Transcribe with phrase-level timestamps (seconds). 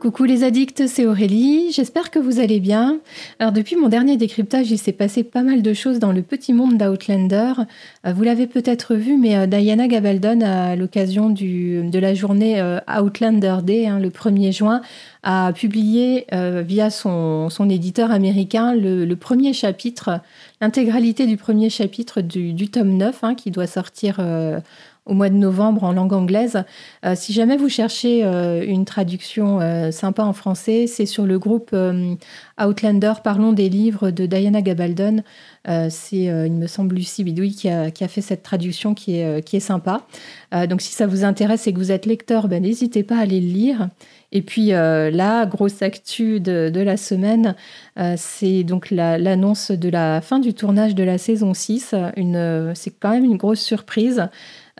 [0.00, 3.00] Coucou les addicts, c'est Aurélie, j'espère que vous allez bien.
[3.38, 6.54] Alors depuis mon dernier décryptage, il s'est passé pas mal de choses dans le petit
[6.54, 7.52] monde d'Outlander.
[8.06, 12.78] Euh, vous l'avez peut-être vu, mais euh, Diana Gabaldon, à l'occasion de la journée euh,
[12.88, 14.80] Outlander Day, hein, le 1er juin,
[15.22, 20.20] a publié via son, éditeur américain le, premier chapitre,
[20.62, 24.18] l'intégralité du premier chapitre du, tome 9, hein, qui doit sortir
[25.06, 26.62] au mois de novembre en langue anglaise.
[27.04, 31.38] Euh, si jamais vous cherchez euh, une traduction euh, sympa en français, c'est sur le
[31.38, 31.74] groupe
[32.62, 35.22] Outlander, Parlons des livres de Diana Gabaldon.
[35.88, 40.06] c'est, il me semble, Lucie Bidoui qui a, fait cette traduction qui est, sympa.
[40.68, 43.40] donc si ça vous intéresse et que vous êtes lecteur, ben, n'hésitez pas à aller
[43.40, 43.88] le lire.
[44.32, 47.54] Et puis la grosse actu de, la semaine,
[48.16, 51.94] c'est donc l'annonce de la fin du tournage de la saison 6.
[52.16, 54.28] Une, c'est quand même une grosse surprise.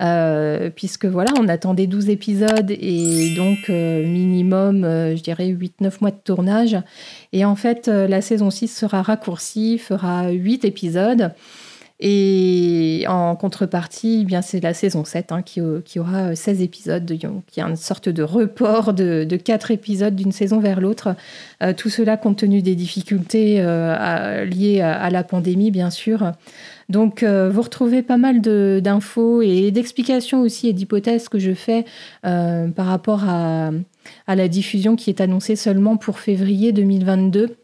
[0.00, 5.92] Euh, puisque voilà, on attendait 12 épisodes et donc euh, minimum, euh, je dirais, 8-9
[6.00, 6.76] mois de tournage.
[7.32, 11.32] Et en fait, la saison 6 sera raccourcie, fera 8 épisodes.
[12.00, 15.60] Et en contrepartie, eh bien c'est la saison 7 hein, qui,
[15.98, 20.60] aura 16 épisodes, qui a une sorte de report de, de 4 épisodes d'une saison
[20.60, 21.14] vers l'autre.
[21.76, 26.32] tout cela compte tenu des difficultés liées à, la pandémie, bien sûr.
[26.90, 31.84] Donc, euh, vous retrouvez pas mal d'infos et d'explications aussi et d'hypothèses que je fais
[32.26, 33.70] euh, par rapport à,
[34.26, 37.56] la diffusion qui est annoncée seulement pour février 2022.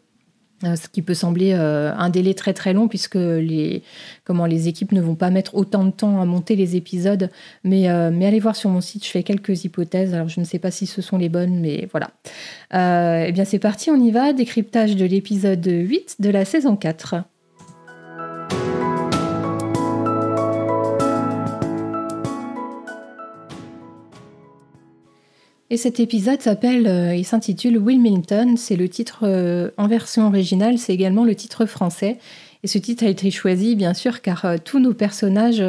[0.64, 3.82] Euh, ce qui peut sembler un délai très très long puisque les,
[4.24, 7.30] comment, les équipes ne vont pas mettre autant de temps à monter les épisodes.
[7.62, 10.14] Mais, mais allez voir sur mon site, je fais quelques hypothèses.
[10.14, 12.10] Alors je ne sais pas si ce sont les bonnes, mais voilà.
[12.72, 14.32] eh bien c'est parti, on y va.
[14.32, 17.16] Décryptage de l'épisode 8 de la saison 4.
[25.68, 30.78] Et cet épisode s'appelle, euh, il s'intitule Wilmington, c'est le titre euh, en version originale,
[30.78, 32.18] c'est également le titre français.
[32.62, 35.64] Et ce titre a été choisi, bien sûr, car euh, tous nos personnages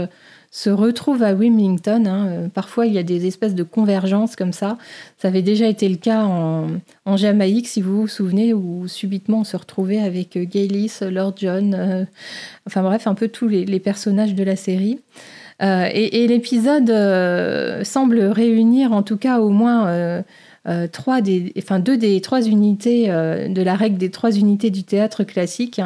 [0.52, 2.06] se retrouvent à Wilmington.
[2.06, 2.50] Hein.
[2.54, 4.78] Parfois, il y a des espèces de convergences comme ça.
[5.18, 9.44] Ça avait déjà été le cas en, Jamaïque, si vous vous souvenez, où subitement on
[9.44, 12.08] se retrouvait avec Gaylis, Lord John,
[12.66, 15.00] enfin bref, un peu tous les personnages de la série.
[15.62, 20.22] Euh, et, l'épisode euh, semble réunir en tout cas au moins euh,
[20.92, 25.24] trois des, enfin, deux des trois unités de la règle des trois unités du théâtre
[25.24, 25.82] classique.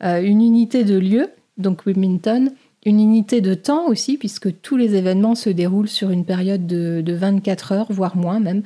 [0.00, 2.50] une unité de lieu, donc Wilmington,
[2.84, 7.00] une unité de temps aussi, puisque tous les événements se déroulent sur une période de,
[7.00, 8.62] de 24 heures, voire moins même.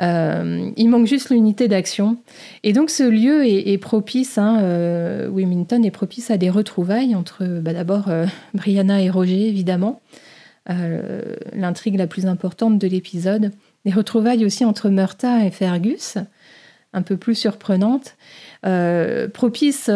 [0.00, 2.18] Euh, il manque juste l'unité d'action.
[2.62, 7.44] Et donc ce lieu est, propice, hein, euh, Wilmington est propice à des retrouvailles entre
[7.44, 10.00] bah, d'abord euh, Brianna et Roger, évidemment,
[11.54, 13.52] l'intrigue la plus importante de l'épisode.
[13.86, 16.18] Des retrouvailles aussi entre Murta et Fergus,
[16.92, 18.18] un peu plus surprenantes.
[19.32, 19.90] propice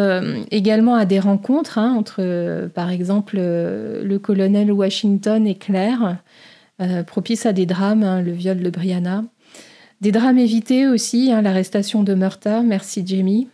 [0.49, 6.17] également à des rencontres hein, entre, par exemple, le colonel Washington et Claire.
[7.05, 9.25] propice à des drames, hein, le viol de Brianna.
[10.03, 13.47] Des drames évités aussi, hein, l'arrestation de Murta, merci Jamie.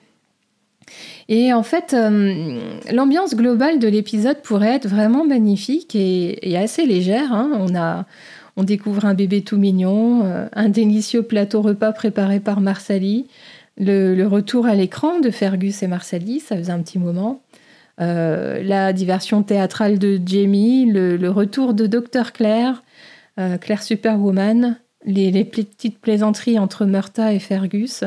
[1.28, 2.60] Et en fait, euh,
[2.92, 7.34] l'ambiance globale de l'épisode pourrait être vraiment magnifique et, assez légère.
[7.34, 7.52] Hein.
[7.54, 8.08] On, a,
[8.58, 13.28] on découvre un bébé tout mignon, euh, un délicieux plateau repas préparé par Marsali,
[13.78, 17.44] le, retour à l'écran de Fergus et Marsali, ça faisait un petit moment.
[18.02, 22.32] Euh, la diversion théâtrale de Jamie, le, retour de Dr.
[22.34, 22.82] Claire,
[23.62, 28.04] Claire Superwoman, les, petites plaisanteries entre Murta et Fergus,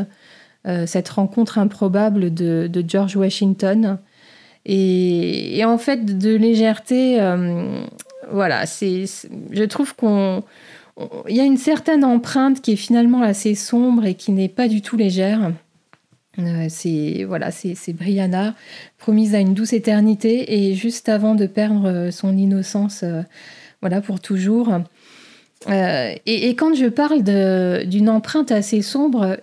[0.67, 3.99] euh, cette rencontre improbable de, George Washington.
[4.65, 7.85] Et, en fait, de légèreté, euh,
[8.31, 9.05] voilà, c'est,
[9.51, 10.43] je trouve qu'on.
[11.29, 14.69] Il y a une certaine empreinte qui est finalement assez sombre et qui n'est pas
[14.69, 15.53] du tout légère.
[16.39, 18.55] Euh, c'est voilà, c'est Brianna
[18.99, 23.05] promise à une douce éternité et juste avant de perdre son innocence,
[23.81, 24.69] voilà pour toujours.
[25.69, 27.23] Euh, et, quand je parle
[27.89, 29.37] d'une empreinte assez sombre,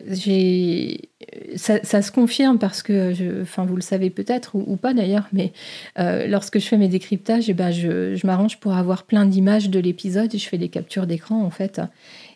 [1.55, 5.51] ça, se confirme parce que, enfin, vous le savez peut-être ou, pas d'ailleurs, mais
[5.99, 9.79] euh, lorsque je fais mes décryptages, eh ben, je, m'arrange pour avoir plein d'images de
[9.79, 11.81] l'épisode et je fais des captures d'écran en fait.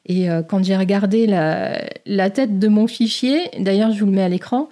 [0.06, 4.24] Et euh, quand j'ai regardé la, tête de mon fichier, d'ailleurs je vous le mets
[4.24, 4.70] à l'écran,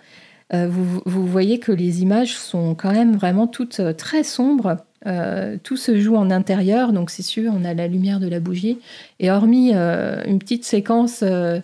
[0.53, 4.75] vous, voyez que les images sont quand même vraiment toutes très sombres.
[5.07, 8.39] Euh, tout se joue en intérieur, donc c'est sûr, on a la lumière de la
[8.39, 8.79] bougie.
[9.19, 11.59] Et hormis euh, une petite séquence, euh,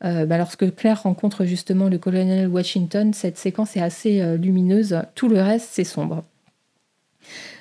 [0.00, 5.02] bah, lorsque Claire rencontre justement le colonel Washington, cette séquence est assez lumineuse.
[5.14, 6.24] Tout le reste, c'est sombre.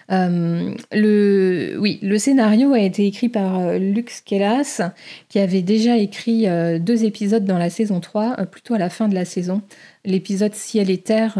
[0.09, 4.81] Euh, le, oui, le scénario a été écrit par euh, Lux Kellas,
[5.30, 9.07] qui avait déjà écrit euh, deux épisodes dans la saison 3, plutôt à la fin
[9.09, 9.62] de la saison.
[10.06, 11.38] L'épisode Ciel et Terre,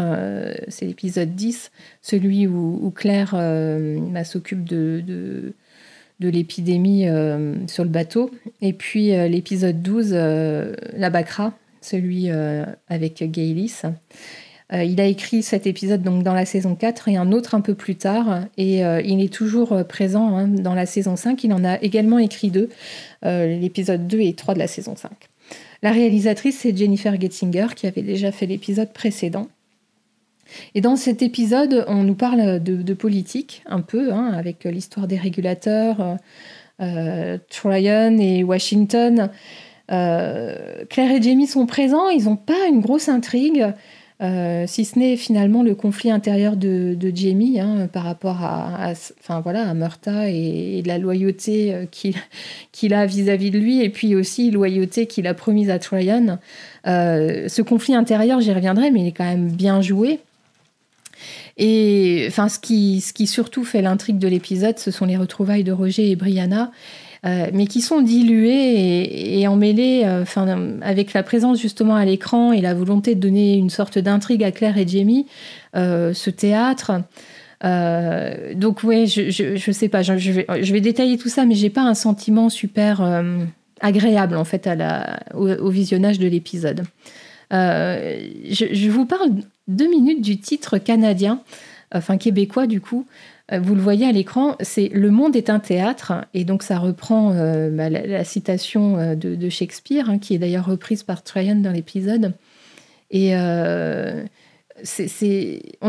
[0.68, 1.70] c'est l'épisode 10,
[2.02, 5.02] celui où, Claire bah, s'occupe de,
[6.20, 7.06] de, l'épidémie
[7.66, 8.30] sur le bateau.
[8.60, 12.28] Et puis l'épisode 12, La Bacra, celui
[12.90, 13.80] avec Gaylis.
[14.72, 17.60] Euh, il a écrit cet épisode donc dans la saison 4 et un autre un
[17.60, 18.42] peu plus tard.
[18.56, 21.42] Et euh, il est toujours euh, présent hein, dans la saison 5.
[21.44, 22.68] Il en a également écrit deux,
[23.22, 25.10] l'épisode 2 et 3 de la saison 5.
[25.82, 29.48] La réalisatrice, c'est Jennifer Getzinger, qui avait déjà fait l'épisode précédent.
[30.74, 35.18] Et dans cet épisode, on nous parle de, politique un peu, hein, avec l'histoire des
[35.18, 36.16] régulateurs,
[36.78, 39.30] Tryon et Washington.
[39.88, 43.72] Claire et Jamie sont présents, ils n'ont pas une grosse intrigue.
[44.20, 49.40] Euh, si ce n'est finalement le conflit intérieur de, Jamie hein, par rapport à, enfin,
[49.40, 51.86] voilà, à Murta et, la loyauté euh,
[52.72, 56.38] qu'il a vis-à-vis de lui, et puis aussi loyauté qu'il a promise à Tryon.
[56.86, 60.20] Euh, ce conflit intérieur, j'y reviendrai, mais il est quand même bien joué.
[61.56, 65.64] Et enfin, ce qui, ce qui surtout fait l'intrigue de l'épisode, ce sont les retrouvailles
[65.64, 66.70] de Roger et Brianna.
[67.26, 70.24] Euh, mais qui sont dilués et, emmêlés euh,
[70.82, 74.52] avec la présence justement à l'écran et la volonté de donner une sorte d'intrigue à
[74.52, 75.26] Claire et Jamie,
[75.74, 77.02] euh, ce théâtre.
[77.62, 81.94] donc oui, je, ne sais pas, je, vais, détailler tout ça, mais j'ai pas un
[81.94, 83.02] sentiment super
[83.80, 84.68] agréable en fait
[85.34, 86.84] au, visionnage de l'épisode.
[87.50, 89.30] je, vous parle
[89.66, 91.42] deux minutes du titre canadien,
[91.92, 93.06] enfin québécois du coup,
[93.50, 97.32] vous le voyez à l'écran, c'est Le monde est un théâtre, et donc ça reprend
[97.32, 101.72] euh, bah, la, citation euh, de, Shakespeare, hein, qui est d'ailleurs reprise par Tryon dans
[101.72, 102.34] l'épisode.
[103.10, 104.24] Et on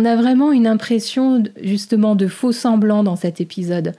[0.05, 3.93] a vraiment une impression justement de faux semblant dans cet épisode.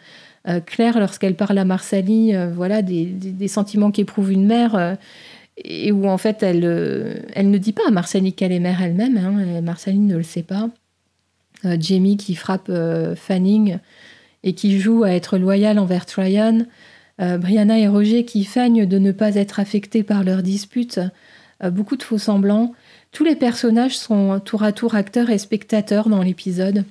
[0.64, 4.96] Claire, lorsqu'elle parle à Marsali, voilà des, sentiments qu'éprouve une mère
[5.58, 9.18] et où en fait elle, ne dit pas à Marsali qu'elle est mère elle-même.
[9.18, 10.70] Hein, Marsali ne le sait pas.
[11.64, 13.78] Euh, Jamie qui frappe euh, Fanning
[14.42, 16.66] et qui joue à être loyal envers Tryon.
[17.20, 21.00] Euh, Brianna et Roger qui feignent de ne pas être affectés par leur dispute.
[21.62, 22.72] beaucoup de faux semblants.
[23.12, 26.84] Tous les personnages sont tour à tour acteurs et spectateurs dans l'épisode.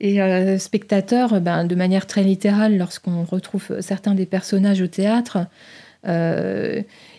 [0.00, 0.18] Et
[0.58, 5.38] spectateurs, ben, de manière très littérale, lorsqu'on retrouve certains des personnages au théâtre,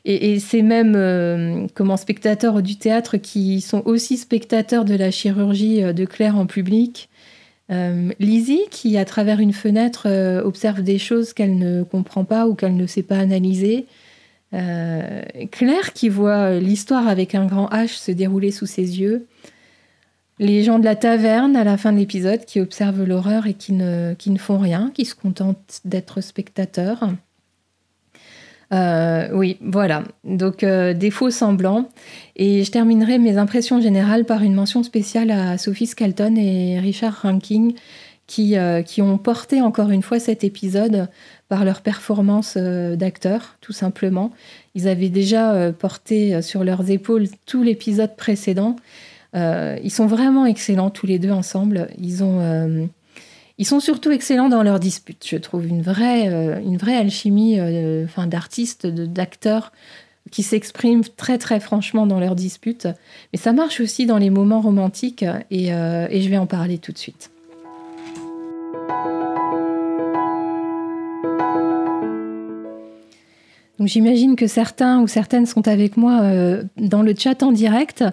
[0.10, 5.84] et, c'est même euh, comment spectateurs du théâtre qui sont aussi spectateurs de la chirurgie
[5.84, 7.10] euh, de Claire en public.
[7.70, 10.08] Lizzie, qui à travers une fenêtre
[10.46, 13.88] observe des choses qu'elle ne comprend pas ou qu'elle ne sait pas analyser.
[14.54, 19.28] Claire, qui voit l'histoire avec un grand H se dérouler sous ses yeux.
[20.40, 23.74] Les gens de la taverne à la fin de l'épisode qui observent l'horreur et qui
[23.74, 27.10] ne, qui ne font rien, qui se contentent d'être spectateurs.
[28.74, 30.04] Euh, oui, voilà.
[30.24, 31.90] Donc euh, des faux semblants.
[32.36, 37.22] Et je terminerai mes impressions générales par une mention spéciale à Sophie Scalton et Richard
[37.22, 37.74] Ranking
[38.28, 41.08] qui, euh, qui ont porté encore une fois cet épisode
[41.48, 44.32] par leur performance d'acteurs, tout simplement.
[44.76, 48.76] Ils avaient déjà porté sur leurs épaules tout l'épisode précédent.
[49.34, 51.88] ils sont vraiment excellents tous les deux ensemble.
[51.98, 52.90] Ils ont
[53.58, 55.26] ils sont surtout excellents dans leurs disputes.
[55.28, 59.72] Je trouve une vraie, euh, une vraie alchimie euh, d'artistes, d'acteurs
[60.32, 62.88] qui s'expriment très très franchement dans leurs disputes.
[63.34, 66.78] Mais ça marche aussi dans les moments romantiques et, euh, et je vais en parler
[66.78, 67.32] tout de suite.
[73.80, 78.04] Donc j'imagine que certains ou certaines sont avec moi euh, dans le chat en direct.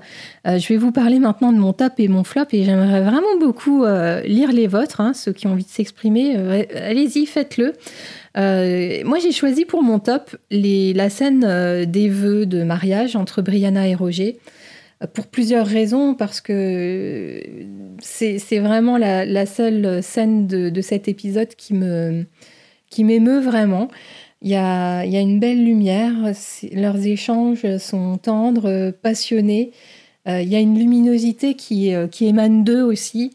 [0.47, 3.38] Euh, je vais vous parler maintenant de mon top et mon flop et j'aimerais vraiment
[3.40, 6.37] beaucoup euh, lire les vôtres, hein, ceux qui ont envie de s'exprimer.
[6.37, 7.73] Allez-y, faites-le.
[9.04, 13.94] moi j'ai choisi pour mon top la scène des vœux de mariage entre Brianna et
[13.94, 14.38] Roger.
[15.12, 17.42] Pour plusieurs raisons, parce que
[18.00, 22.25] c'est vraiment la, seule scène de, de, cet épisode qui me
[22.94, 23.88] qui m'émeut vraiment.
[24.44, 26.12] Il y a, une belle lumière,
[26.72, 29.72] leurs échanges sont tendres, passionnés.
[30.28, 33.32] Euh, il y a une luminosité qui, euh, émane d'eux aussi,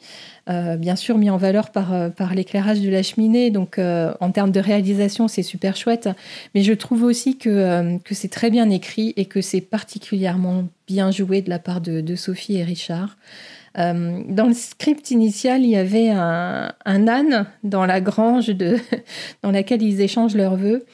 [0.50, 3.50] euh, bien sûr mis en valeur par, l'éclairage de la cheminée.
[3.50, 6.10] Donc en termes de réalisation, c'est super chouette.
[6.54, 11.42] Mais je trouve aussi que c'est très bien écrit et que c'est particulièrement bien joué
[11.42, 13.18] de la part de Sophie et Richard.
[13.78, 18.78] Euh, dans le script initial, il y avait un, âne dans la grange de,
[19.44, 20.86] dans laquelle ils échangent leurs vœux.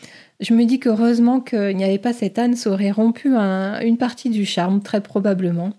[0.41, 4.29] Je me dis qu'heureusement qu'il n'y avait pas cet âne, ça aurait rompu une partie
[4.29, 5.71] du charme, très probablement.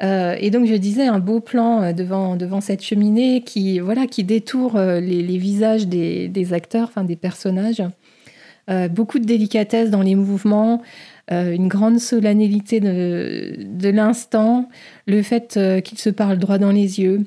[0.00, 4.98] et donc je disais un beau plan devant, devant cette cheminée qui, voilà, qui détourne
[4.98, 7.82] les, visages des, des, acteurs, enfin des personnages.
[8.92, 10.80] beaucoup de délicatesse dans les mouvements,
[11.30, 14.68] une grande solennité de, de l'instant,
[15.06, 17.24] le fait qu'ils se parlent droit dans les yeux,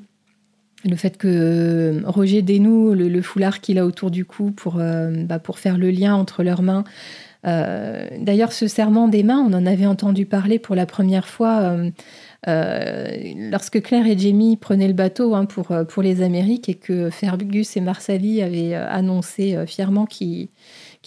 [0.86, 5.12] le fait que euh, Roger dénoue le, foulard qu'il a autour du cou pour, euh,
[5.26, 6.84] bah, pour faire le lien entre leurs mains.
[7.48, 11.76] Euh, d'ailleurs, ce serment des mains, on en avait entendu parler pour la première fois
[12.48, 17.76] lorsque Claire et Jamie prenaient le bateau hein, pour, pour les Amériques et que Fergus
[17.76, 20.50] et Marsali avaient annoncé fièrement qu'ils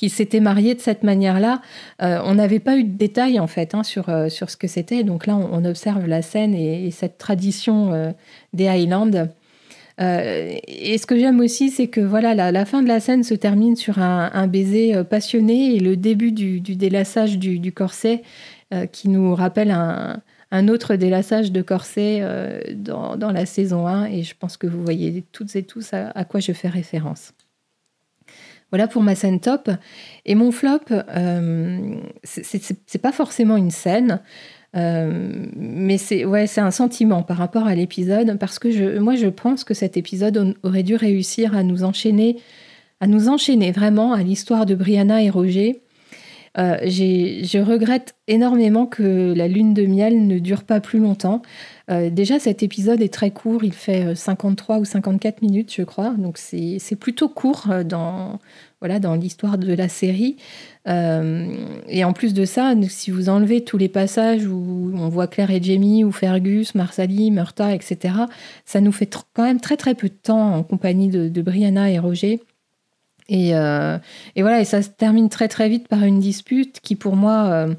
[0.08, 1.60] s'étaient mariés de cette manière-là.
[2.00, 5.02] on n'avait pas eu de détails en fait hein, sur, sur ce que c'était.
[5.02, 8.14] Donc là, on, observe la scène et, cette tradition
[8.52, 9.28] des Highlands.
[10.00, 13.34] Euh, et ce que j'aime aussi, c'est que voilà, la, fin de la scène se
[13.34, 18.22] termine sur un, baiser euh, passionné et le début du, délassage du, corset
[18.72, 22.22] euh, qui nous rappelle un, autre délassage de corset
[22.74, 24.06] dans, la saison 1.
[24.06, 27.32] Et je pense que vous voyez toutes et tous à, quoi je fais référence.
[28.70, 29.70] Voilà pour ma scène top.
[30.26, 30.80] Et mon flop,
[32.24, 34.20] c'est pas forcément une scène.
[34.76, 39.26] Euh, mais c'est ouais, un sentiment par rapport à l'épisode parce que je, moi je
[39.26, 42.36] pense que cet épisode aurait dû réussir à nous enchaîner,
[43.00, 45.80] à nous enchaîner vraiment à l'histoire de Brianna et Roger.
[46.56, 51.42] Euh, je regrette énormément que la lune de miel ne dure pas plus longtemps.
[51.90, 56.10] Euh, déjà, cet épisode est très court, il fait 53 ou 54 minutes, je crois,
[56.10, 58.38] donc c'est plutôt court dans,
[58.80, 60.36] voilà, dans l'histoire de la série.
[60.88, 61.52] Euh,
[61.88, 65.50] et en plus de ça, si vous enlevez tous les passages où on voit Claire
[65.50, 68.14] et Jamie, ou Fergus, Marsali, Murta, etc.,
[68.64, 71.98] ça nous fait quand même très très peu de temps en compagnie de, Brianna et
[71.98, 72.40] Roger.
[73.28, 73.98] Et, euh,
[74.36, 77.46] et, voilà, et ça se termine très très vite par une dispute qui pour moi
[77.46, 77.74] euh,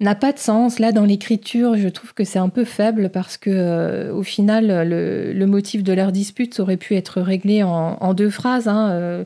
[0.00, 0.78] n'a pas de sens.
[0.78, 5.46] Là, dans l'écriture, je trouve que c'est un peu faible parce que au final, le,
[5.46, 8.68] motif de leur dispute aurait pu être réglé en, deux phrases.
[8.68, 9.24] Hein,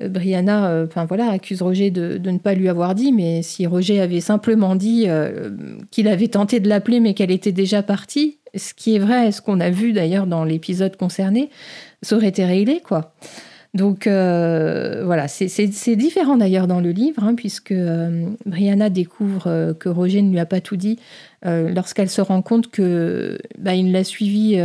[0.00, 3.66] euh, Brianna euh, enfin voilà, accuse Roger de, ne pas lui avoir dit, mais si
[3.66, 5.50] Roger avait simplement dit euh,
[5.90, 9.42] qu'il avait tenté de l'appeler mais qu'elle était déjà partie, ce qui est vrai, ce
[9.42, 11.50] qu'on a vu d'ailleurs dans l'épisode concerné,
[12.02, 13.12] ça aurait été réglé, quoi.
[13.74, 17.74] Donc voilà, c'est différent d'ailleurs dans le livre, hein, puisque
[18.46, 20.98] Brianna découvre que Roger ne lui a pas tout dit
[21.44, 24.60] lorsqu'elle se rend compte que bah, l'a suivi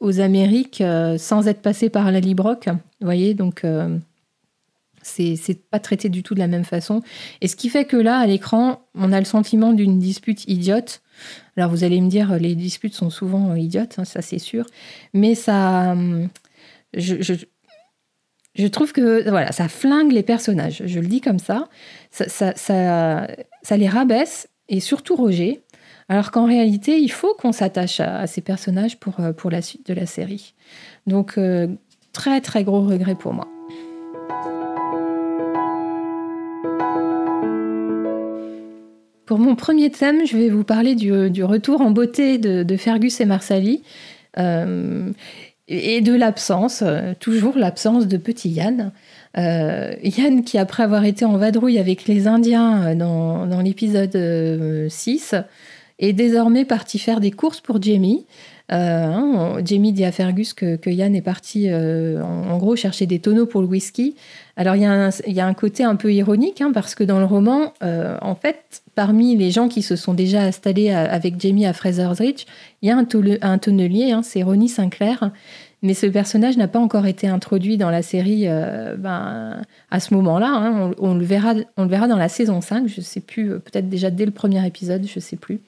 [0.00, 0.82] aux Amériques
[1.18, 2.66] sans être passé par la Librock.
[2.66, 3.64] Vous voyez, donc
[5.02, 7.02] c'est pas traité du tout de la même façon.
[7.40, 11.02] Et ce qui fait que là, à l'écran, on a le sentiment d'une dispute idiote.
[11.56, 14.66] Alors vous allez me dire, les disputes sont souvent idiotes, hein, ça c'est sûr.
[15.14, 15.92] Mais ça.
[15.92, 16.28] Hum,
[16.94, 17.34] je,
[18.54, 20.82] je, trouve que voilà, ça flingue les personnages.
[20.84, 21.68] Je le dis comme ça.
[22.10, 23.26] Ça, ça,
[23.62, 25.62] ça, les rabaisse, et surtout Roger.
[26.08, 29.86] Alors qu'en réalité, il faut qu'on s'attache à, ces personnages pour, euh, pour la suite
[29.86, 30.54] de la série.
[31.06, 31.68] Donc, euh,
[32.12, 33.46] très très gros regret pour moi.
[39.30, 41.12] Pour mon premier thème, je vais vous parler du,
[41.44, 43.84] retour en beauté de, Fergus et Marsali
[44.38, 45.12] euh,
[45.70, 48.92] et de l'absence, euh, toujours l'absence de petit Yann.
[49.38, 55.34] Euh, Yann qui, après avoir été en vadrouille avec les Indiens dans, l'épisode 6,
[56.00, 58.26] est désormais parti faire des courses pour Jamie.
[58.70, 63.60] Hein, Jamie dit à Fergus que, Yann est parti en, gros chercher des tonneaux pour
[63.60, 64.14] le whisky.
[64.56, 67.72] Alors il y, a un, côté un peu ironique hein, parce que dans le roman,
[67.80, 72.44] en fait, parmi les gens qui se sont déjà installés avec Jamie à Fraser's Ridge,
[72.82, 75.32] il y a un, tonnelier, hein, c'est Ronnie Sinclair.
[75.82, 80.12] Mais ce personnage n'a pas encore été introduit dans la série euh, ben, à ce
[80.14, 80.92] moment-là.
[80.98, 83.58] On, le verra, on le verra dans la saison 5, je ne sais plus, euh,
[83.58, 85.60] peut-être déjà dès le premier épisode, je ne sais plus.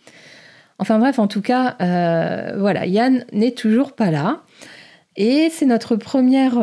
[0.78, 4.40] Enfin bref, en tout cas, euh, voilà, Yann n'est toujours pas là.
[5.16, 6.54] Et c'est notre première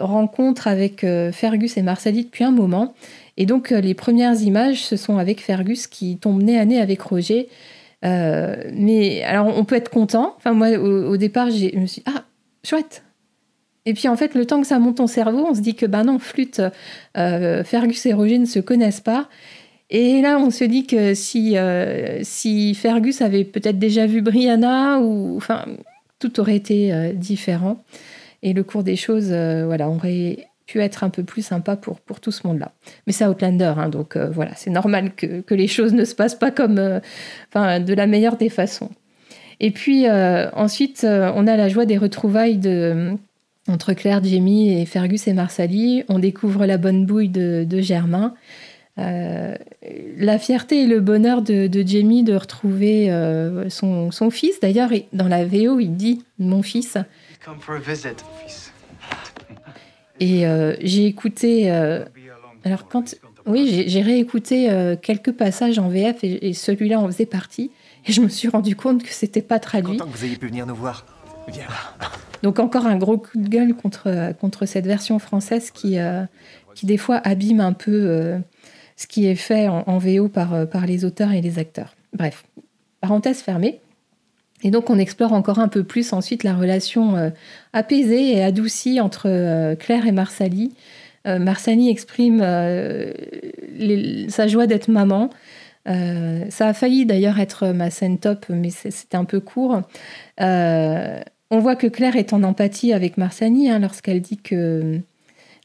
[0.00, 2.94] rencontre avec Fergus et Marsali depuis un moment.
[3.36, 6.80] Et donc, euh, les premières images, ce sont avec Fergus qui tombe nez à nez
[6.80, 7.48] avec Roger.
[8.04, 10.34] Euh, mais alors, on peut être content.
[10.36, 12.24] Enfin, moi, au, départ, je me suis dit, ah,
[12.64, 13.02] chouette.
[13.86, 15.86] Et puis, en fait, le temps que ça monte en cerveau, on se dit que,
[15.86, 16.62] ben non, flûte,
[17.16, 19.28] euh, Fergus et Roger ne se connaissent pas.
[19.90, 21.56] Et là, on se dit que si,
[22.22, 25.66] si Fergus avait peut-être déjà vu Brianna, ou enfin,
[26.18, 27.84] tout aurait été différent.
[28.42, 32.20] Et le cours des choses, voilà, aurait pu être un peu plus sympa pour, pour
[32.20, 32.72] tout ce monde-là.
[33.06, 36.14] Mais c'est Outlander, hein, donc euh, voilà, c'est normal que, que, les choses ne se
[36.14, 37.00] passent pas comme, euh,
[37.78, 38.90] de la meilleure des façons.
[39.60, 43.12] Et puis euh, ensuite, on a la joie des retrouvailles de,
[43.68, 46.02] entre Claire, Jamie et Fergus et Marsali.
[46.08, 48.34] On découvre la bonne bouille de, de Germain.
[48.96, 53.10] La fierté et le bonheur de, Jamie de retrouver
[53.68, 54.60] son, son, fils.
[54.60, 56.96] D'ailleurs, dans la VO, il dit mon fils.
[60.20, 60.44] Et
[60.80, 61.70] j'ai écouté.
[61.70, 63.16] alors, quand.
[63.46, 67.70] Oui, j'ai réécouté quelques passages en VF et, et celui-là en faisait partie.
[68.06, 69.98] Et je me suis rendu compte que c'était pas traduit.
[69.98, 71.04] Content que vous ayez pu venir nous voir.
[72.42, 76.24] Donc encore un gros coup de gueule contre, contre cette version française qui, euh,
[76.74, 78.38] qui des fois abîme un peu euh,
[78.96, 81.94] ce qui est fait en, VO par, euh, par les auteurs et les acteurs.
[82.12, 82.44] Bref,
[83.00, 83.80] parenthèse fermée.
[84.62, 87.32] Et donc on explore encore un peu plus ensuite la relation
[87.74, 90.72] apaisée et adoucie entre Claire et Marsali.
[91.26, 92.38] Marsali exprime
[94.30, 95.28] sa joie d'être maman,
[95.86, 99.82] euh, ça a failli d'ailleurs être ma scène top, mais c'était un peu court.
[100.40, 101.20] Euh,
[101.50, 105.00] on voit que Claire est en empathie avec Marsali hein, lorsqu'elle dit que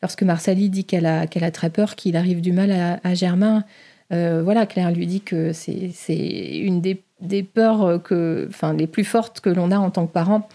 [0.02, 3.64] lorsque Marsali dit qu'elle a, a très peur qu'il arrive du mal à, Germain.
[4.12, 9.04] Euh, voilà, Claire lui dit que c'est une des, des, peurs que, enfin, les plus
[9.04, 10.48] fortes que l'on a en tant que parent.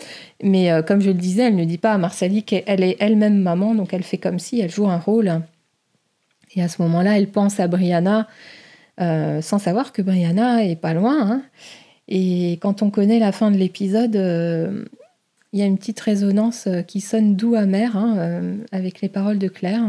[0.42, 3.74] Mais comme je le disais, elle ne dit pas à Marsali qu'elle est elle-même maman,
[3.74, 5.40] donc elle fait comme si elle joue un rôle.
[6.56, 8.26] Et à ce moment-là, elle pense à Brianna
[9.00, 11.30] euh, sans savoir que Brianna est pas loin.
[11.30, 11.42] Hein.
[12.08, 14.84] Et quand on connaît la fin de l'épisode, euh,
[15.54, 18.42] il y a une petite résonance euh, qui sonne doux amer hein,
[18.72, 19.88] avec les paroles de Claire.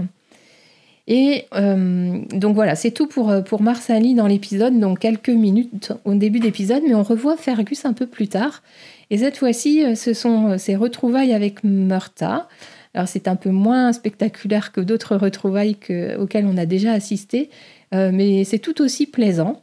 [1.07, 6.39] Et donc voilà, c'est tout pour, pour Marsali dans l'épisode, donc quelques minutes au début
[6.39, 8.63] d'épisode, mais on revoit Fergus un peu plus tard.
[9.11, 12.47] Et cette fois-ci, ce sont ses retrouvailles avec Murta.
[12.95, 15.77] Alors c'est un peu moins spectaculaire que d'autres retrouvailles
[16.17, 17.49] auxquelles on a déjà assisté,
[17.93, 19.61] euh, mais c'est tout aussi plaisant.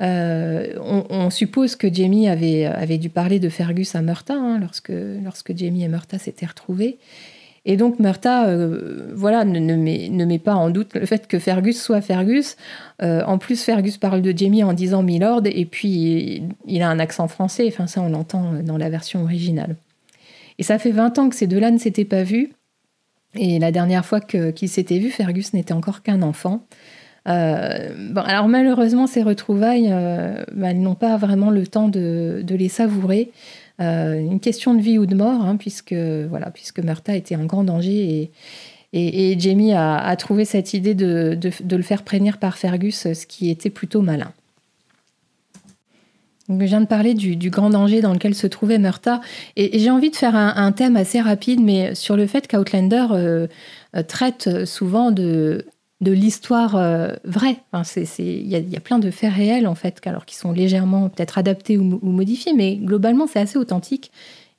[0.00, 0.74] Euh,
[1.10, 4.92] on, suppose que Jamie avait, avait dû parler de Fergus à Murta hein, lorsque,
[5.22, 6.98] lorsque Jamie et Murta s'étaient retrouvés.
[7.66, 11.38] Et donc Murta, euh, voilà, ne, met, ne, met, pas en doute le fait que
[11.38, 12.56] Fergus soit Fergus.
[13.02, 17.28] en plus, Fergus parle de Jamie en disant Milord, et puis il, a un accent
[17.28, 17.66] français.
[17.68, 19.76] Enfin, ça, on l'entend dans la version originale.
[20.58, 22.52] Et ça fait 20 ans que ces deux-là ne s'étaient pas vus.
[23.34, 26.66] Et la dernière fois qu'ils s'étaient vus, Fergus n'était encore qu'un enfant.
[27.28, 32.44] Euh, bon, alors malheureusement, ces retrouvailles, euh, bah, elles n'ont pas vraiment le temps de,
[32.48, 33.30] les savourer.
[33.80, 37.44] Euh, une question de vie ou de mort, hein, puisque voilà, puisque Martha était en
[37.44, 38.30] grand danger
[38.92, 41.38] et, Jamie a, trouvé cette idée de,
[41.70, 44.32] le faire prévenir par Fergus, ce qui était plutôt malin.
[46.48, 49.20] je viens de parler du, grand danger dans lequel se trouvait Murta,
[49.54, 53.46] et, j'ai envie de faire un, thème assez rapide, mais sur le fait qu'Outlander
[54.08, 55.64] traite souvent de
[56.00, 57.56] de l'histoire euh, vraie.
[58.18, 61.76] Il y, a plein de faits réels, en fait, alors qui sont légèrement peut-être adaptés
[61.76, 64.10] ou, modifiés, mais globalement, c'est assez authentique.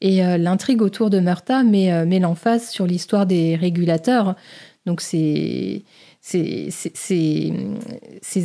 [0.01, 4.35] Et euh, l'intrigue autour de Murta met, euh, l'emphase sur l'histoire des régulateurs.
[4.85, 5.81] Donc, c'est
[6.21, 6.63] ces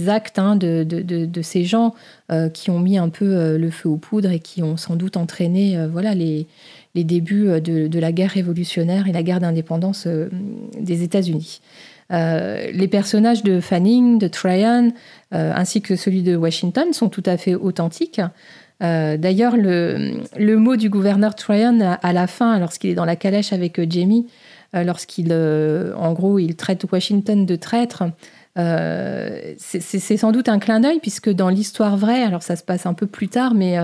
[0.08, 1.94] actes hein, de, de, ces gens
[2.54, 5.78] qui ont mis un peu le feu aux poudres et qui ont sans doute entraîné
[5.90, 6.46] voilà, les,
[6.94, 11.60] les débuts de, la guerre révolutionnaire et la guerre d'indépendance des États-Unis.
[12.12, 14.92] Euh, les personnages de Fanning, de Tryon,
[15.34, 18.20] euh, ainsi que celui de Washington sont tout à fait authentiques.
[18.82, 23.52] Euh, d'ailleurs, le, mot du gouverneur Tryon à, la fin, lorsqu'il est dans la calèche
[23.52, 24.26] avec Jamie,
[24.74, 28.04] lorsqu'il, en gros, il traite Washington de traître,
[28.56, 32.92] c'est sans doute un clin d'œil, puisque dans l'histoire vraie, alors ça se passe un
[32.92, 33.78] peu plus tard, mais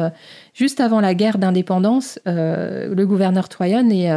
[0.52, 4.10] juste avant la guerre d'indépendance, le gouverneur Tryon est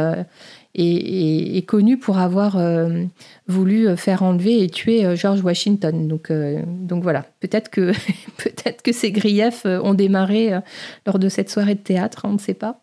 [0.76, 3.04] est, connu pour avoir euh,
[3.48, 6.06] voulu euh, faire enlever et tuer euh, George Washington.
[6.06, 6.30] Donc,
[6.66, 7.92] donc voilà, peut-être que,
[8.36, 10.52] peut-être que ces griefs ont démarré
[11.06, 12.80] lors de cette soirée de théâtre, on ne sait pas.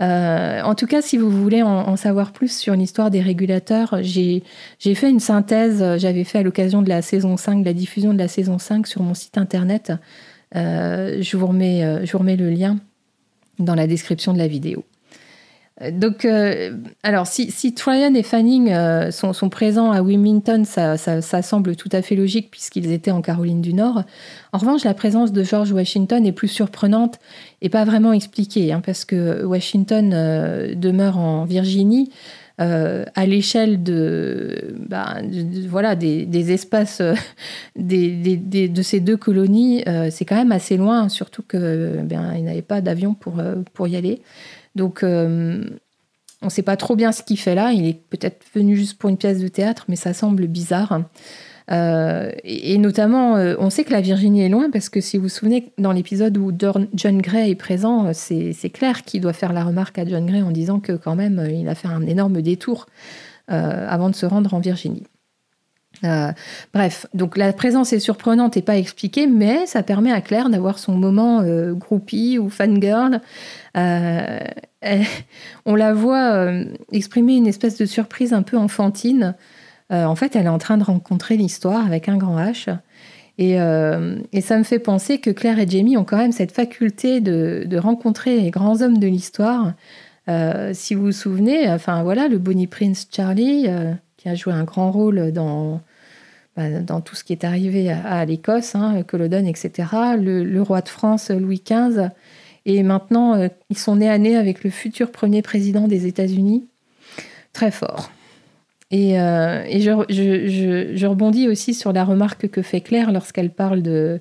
[0.00, 4.42] en tout cas, si vous voulez en, savoir plus sur l'histoire des régulateurs, j'ai
[4.94, 8.18] fait une synthèse, j'avais fait à l'occasion de la saison 5, de la diffusion de
[8.18, 9.92] la saison 5 sur mon site internet.
[10.54, 12.78] je, vous remets, je vous remets le lien
[13.58, 14.84] dans la description de la vidéo.
[15.92, 20.96] Donc, euh, alors, si, Tryon et Fanning euh, sont, présents à Wilmington, ça,
[21.42, 24.02] semble tout à fait logique puisqu'ils étaient en Caroline du Nord.
[24.52, 27.20] En revanche, la présence de George Washington est plus surprenante
[27.62, 32.10] et pas vraiment expliquée, hein, parce que Washington euh, demeure en Virginie.
[32.58, 35.18] à l'échelle de, bah,
[35.68, 37.00] voilà des, espaces
[37.76, 42.80] de ces deux colonies, c'est quand même assez loin, surtout que ben, il n'avait pas
[42.80, 43.40] d'avion pour,
[43.74, 44.22] pour y aller.
[44.74, 45.64] Donc, euh,
[46.42, 47.72] on ne sait pas trop bien ce qu'il fait là.
[47.72, 51.02] Il est peut-être venu juste pour une pièce de théâtre, mais ça semble bizarre.
[51.70, 55.24] Euh, et, notamment, euh, on sait que la Virginie est loin parce que si vous
[55.24, 56.52] vous souvenez, dans l'épisode où
[56.94, 60.50] John Gray est présent, c'est Claire qui doit faire la remarque à John Gray en
[60.50, 62.86] disant que quand même, il a fait un énorme détour
[63.48, 65.04] avant de se rendre en Virginie.
[66.72, 70.78] Bref, donc la présence est surprenante et pas expliquée, mais ça permet à Claire d'avoir
[70.78, 73.20] son moment groupie ou fangirl.
[73.74, 76.50] on la voit
[76.92, 79.34] exprimer une espèce de surprise un peu enfantine.
[79.90, 82.78] en fait, elle est en train de rencontrer l'histoire avec un grand H.
[83.40, 87.20] Euh, et, ça me fait penser que Claire et Jamie ont quand même cette faculté
[87.20, 89.74] de, rencontrer les grands hommes de l'histoire.
[90.28, 94.52] Euh, si vous vous souvenez, enfin voilà, le Bonnie Prince Charlie, euh, qui a joué
[94.52, 95.80] un grand rôle dans,
[96.82, 99.88] dans tout ce qui est arrivé à, l'Écosse, hein, Culloden, etc.
[100.18, 102.08] Le, roi de France, Louis XV.
[102.66, 106.66] Et maintenant, ils sont nés à nez avec le futur premier président des États-Unis.
[107.52, 108.10] Très fort.
[108.90, 114.20] Et, euh, je, rebondis aussi sur la remarque que fait Claire lorsqu'elle parle de,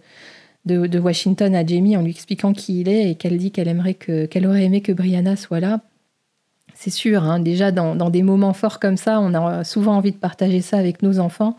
[0.70, 4.82] Washington à Jamie en lui expliquant qui il est et qu'elle dit qu'elle aurait aimé
[4.82, 5.82] que Brianna soit là.
[6.74, 10.18] C'est sûr, hein, déjà dans, des moments forts comme ça, on a souvent envie de
[10.18, 11.56] partager ça avec nos enfants.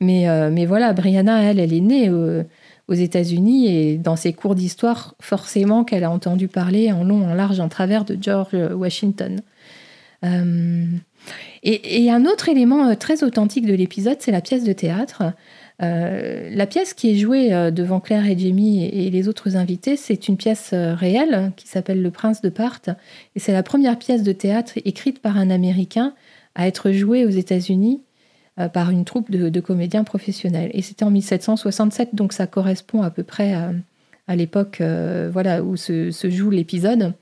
[0.00, 4.54] Mais, euh, mais voilà, Brianna, elle, elle est née aux États-Unis et dans ses cours
[4.54, 9.40] d'histoire, forcément qu'elle a entendu parler en long, en large, en travers de George Washington.
[10.24, 10.86] Euh,
[11.62, 15.22] et, un autre élément euh, très authentique de l'épisode, c'est la pièce de théâtre.
[15.82, 19.96] Euh, la pièce qui est jouée euh, devant Claire et Jamie et, les autres invités,
[19.96, 22.90] c'est une pièce réelle qui s'appelle Le Prince de Parthe.
[23.36, 26.14] Et c'est la première pièce de théâtre écrite par un Américain
[26.54, 28.00] à être jouée aux États-Unis
[28.68, 30.70] par une troupe de, comédiens professionnels.
[30.74, 34.82] Et c'était en 1767, donc ça correspond à peu près à, l'époque
[35.32, 37.14] voilà, où se joue l'épisode.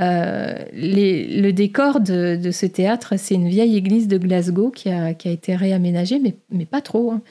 [0.00, 5.54] Euh, le décor de, ce théâtre, c'est une vieille église de Glasgow qui a, été
[5.54, 7.12] réaménagée, mais, pas trop.
[7.12, 7.22] Hein.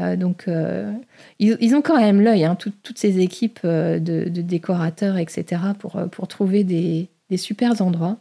[0.00, 0.92] Euh, donc, euh,
[1.38, 7.08] ils, ont quand même l'œil, hein, toutes ces équipes de, décorateurs, etc., pour, trouver des,
[7.30, 8.18] des super endroits.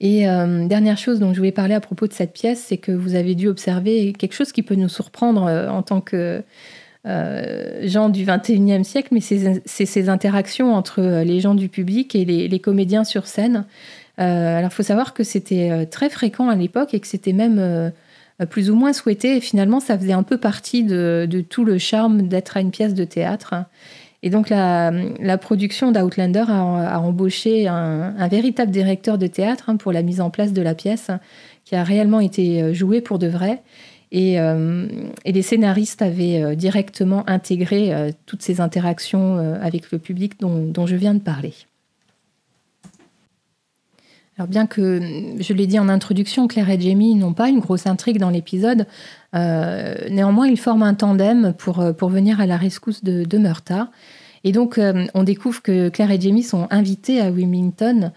[0.00, 3.16] Et dernière chose dont je voulais parler à propos de cette pièce, c'est que vous
[3.16, 6.42] avez dû observer quelque chose qui peut nous surprendre en tant que
[7.06, 12.14] euh, gens du 21e siècle, mais c'est ces interactions entre euh, les gens du public
[12.14, 13.64] et les, comédiens sur scène.
[14.18, 17.92] Euh, alors, il faut savoir que c'était très fréquent à l'époque et que c'était même
[18.50, 19.38] plus ou moins souhaité.
[19.38, 22.92] Et finalement, ça faisait un peu partie de, tout le charme d'être à une pièce
[22.92, 23.54] de théâtre.
[24.22, 30.02] Et donc, la, production d'Outlander a, embauché un, véritable directeur de théâtre hein, pour la
[30.02, 31.10] mise en place de la pièce,
[31.64, 33.62] qui a réellement été jouée pour de vrai.
[34.14, 34.88] Euh,
[35.24, 40.86] et, les scénaristes avaient euh, directement intégré euh, toutes ces interactions avec le public dont,
[40.86, 41.54] je viens de parler.
[44.48, 45.00] Bien que,
[45.38, 48.86] je l'ai dit en introduction, Claire et Jamie n'ont pas une grosse intrigue dans l'épisode,
[49.34, 53.90] néanmoins ils forment un tandem pour, pour venir à la rescousse de, de Murta.
[54.44, 54.80] Et donc
[55.14, 58.12] on découvre que Claire et Jamie sont invités à Wilmington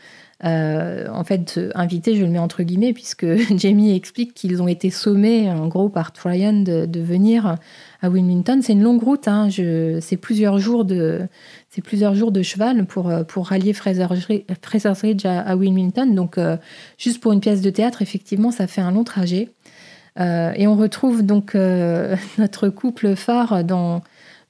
[0.46, 3.26] euh, en fait, invité, je le mets entre guillemets, puisque
[3.58, 7.56] Jamie explique qu'ils ont été sommés, en gros, par Tryon de, venir
[8.04, 8.60] à Wilmington.
[8.62, 11.22] C'est une longue route, hein, c'est plusieurs jours de,
[11.70, 16.06] c'est plusieurs jours de cheval pour, pour rallier Fraser's Ridge à, Wilmington.
[16.14, 16.58] Donc, euh,
[17.00, 19.50] juste pour une pièce de théâtre, effectivement, ça fait un long trajet.
[20.20, 21.56] Euh, et on retrouve donc
[22.38, 24.02] notre couple phare dans,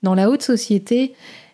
[0.01, 1.13] dans la haute société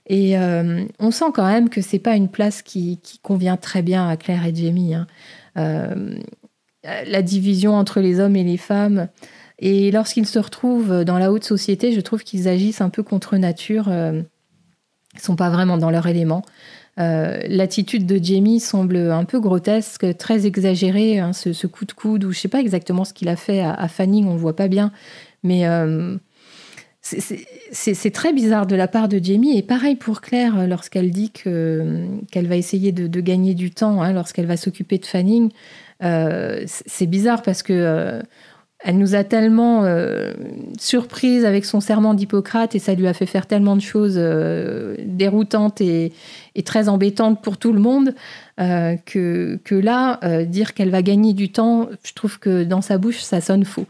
[0.09, 4.09] et euh, on sent quand même que c'est pas une place qui, convient très bien
[4.09, 4.95] à Claire et Jamie.
[4.95, 5.07] Hein.
[5.57, 6.15] Euh,
[6.83, 9.07] la division entre les hommes et les femmes.
[9.59, 13.37] Et lorsqu'ils se retrouvent dans la haute société, je trouve qu'ils agissent un peu contre
[13.37, 13.87] nature.
[13.89, 14.21] Euh,
[15.15, 16.43] ils sont pas vraiment dans leur élément.
[16.97, 22.33] L'attitude de Jamie semble un peu grotesque, très exagérée, hein, ce, coup de coude, ou
[22.33, 24.91] je sais pas exactement ce qu'il a fait à, Fanning, on ne voit pas bien,
[25.41, 25.65] mais
[27.01, 29.57] c'est très bizarre de la part de Jamie.
[29.57, 34.13] Et pareil pour Claire, euh, lorsqu'elle dit qu'elle va essayer de, gagner du temps, hein,
[34.13, 35.51] lorsqu'elle va s'occuper de Fanning.
[36.03, 38.21] Euh, c'est bizarre parce que euh,
[38.81, 39.83] elle nous a tellement
[40.77, 44.17] surprise avec son serment d'Hippocrate et ça lui a fait faire tellement de choses
[45.05, 46.13] déroutantes et,
[46.65, 48.15] très embêtantes pour tout le monde
[48.57, 53.19] que, que, là, dire qu'elle va gagner du temps, je trouve que dans sa bouche,
[53.19, 53.85] ça sonne faux.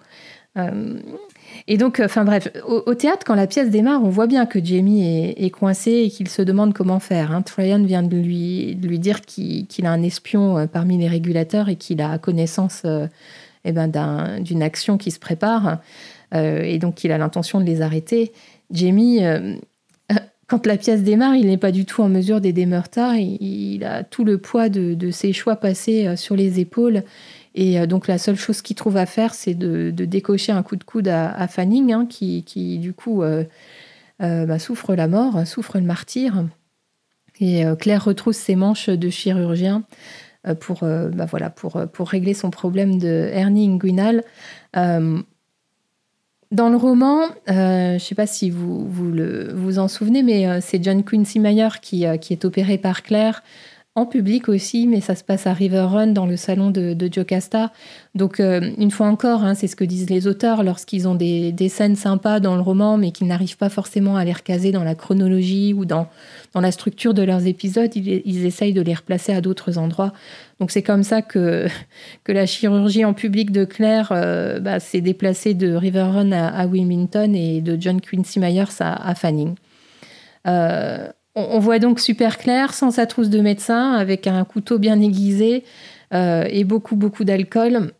[1.67, 4.63] Et donc, euh, enfin bref, au, théâtre, quand la pièce démarre, on voit bien que
[4.63, 7.31] Jamie est, coincé et qu'il se demande comment faire.
[7.31, 7.41] Hein.
[7.41, 12.01] Tryon vient de lui, dire qu'il a un espion euh, parmi les régulateurs et qu'il
[12.01, 13.07] a connaissance euh,
[13.69, 15.79] eh ben, d'une action qui se prépare
[16.33, 18.31] et donc qu'il a l'intention de les arrêter.
[18.71, 19.21] Jamie,
[20.47, 23.15] quand la pièce démarre, il n'est pas du tout en mesure d'aider Murta.
[23.15, 27.03] Il, il, a tout le poids de, ses choix passés sur les épaules
[27.55, 30.75] et euh, donc la seule chose qu'il trouve à faire, c'est de, décocher un coup
[30.75, 33.43] de coude à, Fanning, hein, qui, du coup euh,
[34.21, 36.45] euh, bah, souffre la mort, souffre le martyr.
[37.41, 39.83] Et Claire retrousse ses manches de chirurgien
[40.59, 44.23] pour, bah, voilà, pour, pour régler son problème de hernie inguinale.
[44.73, 45.23] dans
[46.69, 49.13] le roman, je ne sais pas si vous vous,
[49.53, 53.43] vous en souvenez, mais c'est John Quincy Meyer qui, qui est opéré par Claire
[53.95, 57.13] en public aussi, mais ça se passe à River Run dans le salon de, de
[57.13, 57.71] Jocasta.
[58.15, 61.53] Donc, euh, une fois encore, hein, c'est ce que disent les auteurs lorsqu'ils ont des,
[61.69, 64.95] scènes sympas dans le roman, mais qu'ils n'arrivent pas forcément à les recaser dans la
[64.95, 66.07] chronologie ou dans,
[66.53, 70.13] dans la structure de leurs épisodes, ils, essayent de les replacer à d'autres endroits.
[70.59, 71.67] Donc, c'est comme ça que,
[72.23, 76.67] que la chirurgie en public de Claire euh, bah, s'est déplacée de River Run à,
[76.67, 79.55] Wilmington et de John Quincy Myers à, Fanning.
[80.47, 81.07] Euh,
[81.39, 85.63] on, voit donc super clair, sans sa trousse de médecin, avec un couteau bien aiguisé
[86.13, 87.91] euh, et beaucoup, beaucoup d'alcool.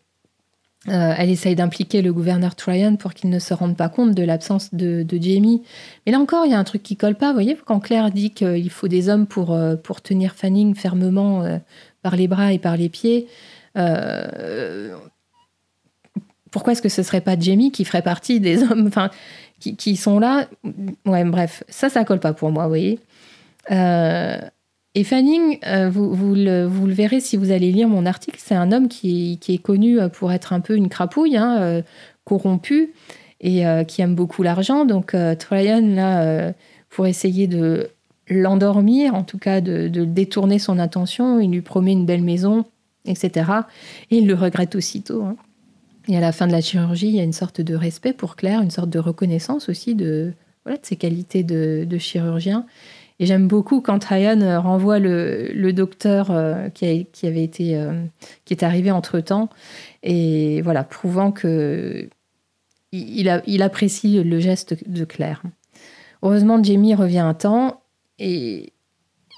[0.87, 4.23] Euh, elle essaye d'impliquer le gouverneur Tryon pour qu'il ne se rende pas compte de
[4.23, 5.61] l'absence de, Jamie.
[6.05, 7.27] Mais là encore, il y a un truc qui colle pas.
[7.27, 11.43] Vous voyez, quand Claire dit qu'il faut des hommes pour, euh, pour tenir Fanning fermement
[12.01, 13.27] par les bras et par les pieds,
[16.51, 18.89] pourquoi est-ce que ce serait pas Jamie qui ferait partie des hommes
[19.59, 20.47] qui, qui, sont là?
[21.05, 22.99] Ouais, bref, ça, ça colle pas pour moi, vous voyez.
[23.71, 24.37] Euh,
[24.95, 28.87] et Fanning, euh, vous, le, verrez si vous allez lire mon article, c'est un homme
[28.87, 31.83] qui, est connu euh, pour être un peu une crapouille, hein,
[32.25, 32.93] corrompu,
[33.41, 34.85] et qui aime beaucoup l'argent.
[34.85, 36.53] Donc Tryon, là,
[36.89, 37.89] pour essayer de
[38.27, 42.65] l'endormir, en tout cas de, détourner son attention, il lui promet une belle maison,
[43.05, 43.51] etc.
[44.11, 45.23] Et il le regrette aussitôt.
[45.23, 45.37] Hein.
[46.07, 48.35] Et à la fin de la chirurgie, il y a une sorte de respect pour
[48.35, 50.33] Claire, une sorte de reconnaissance aussi de,
[50.81, 52.65] ses qualités de chirurgien.
[53.19, 56.85] Et j'aime beaucoup quand Ryan euh, renvoie le, docteur euh, qui,
[57.23, 58.05] avait été, euh,
[58.45, 59.49] qui est arrivé entre temps,
[60.03, 62.09] et voilà, prouvant que
[62.91, 65.43] il, apprécie le geste de Claire.
[66.23, 67.81] Heureusement, Jamie revient à temps
[68.17, 68.73] et,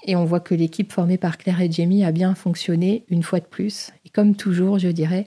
[0.06, 3.40] et on voit que l'équipe formée par Claire et Jamie a bien fonctionné une fois
[3.40, 3.90] de plus.
[4.06, 5.26] Et comme toujours, je dirais,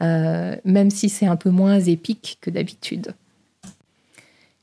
[0.00, 3.12] même si c'est un peu moins épique que d'habitude.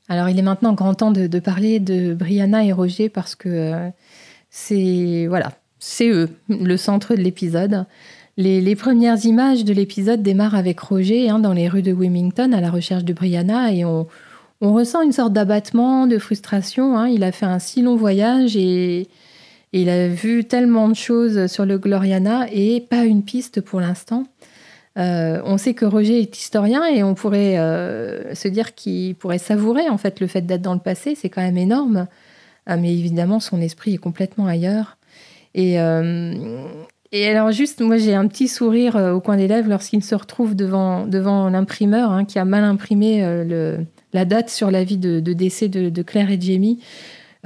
[0.08, 3.88] Alors, il est maintenant grand temps de, parler de Brianna et Roger parce que euh,
[4.50, 7.84] c'est voilà, c'est eux, le centre de l'épisode.
[8.36, 12.60] Les, premières images de l'épisode démarrent avec Roger hein, dans les rues de Wilmington à
[12.60, 14.06] la recherche de Brianna et on,
[14.60, 16.96] ressent une sorte d'abattement, de frustration.
[16.96, 17.08] Hein.
[17.08, 19.08] Il a fait un si long voyage et,
[19.72, 24.24] il a vu tellement de choses sur le Gloriana et pas une piste pour l'instant.
[24.98, 29.38] Euh, on sait que Roger est historien et on pourrait euh, se dire qu'il pourrait
[29.38, 32.08] savourer en fait le fait d'être dans le passé, c'est quand même énorme.
[32.66, 34.98] Ah, mais évidemment, son esprit est complètement ailleurs.
[35.54, 36.34] Et, euh,
[37.12, 41.06] alors juste, moi j'ai un petit sourire au coin des lèvres lorsqu'il se retrouve devant,
[41.06, 43.22] devant l'imprimeur hein, qui a mal imprimé
[44.12, 46.80] la date sur la vie de, décès de, de, Claire et Jamie.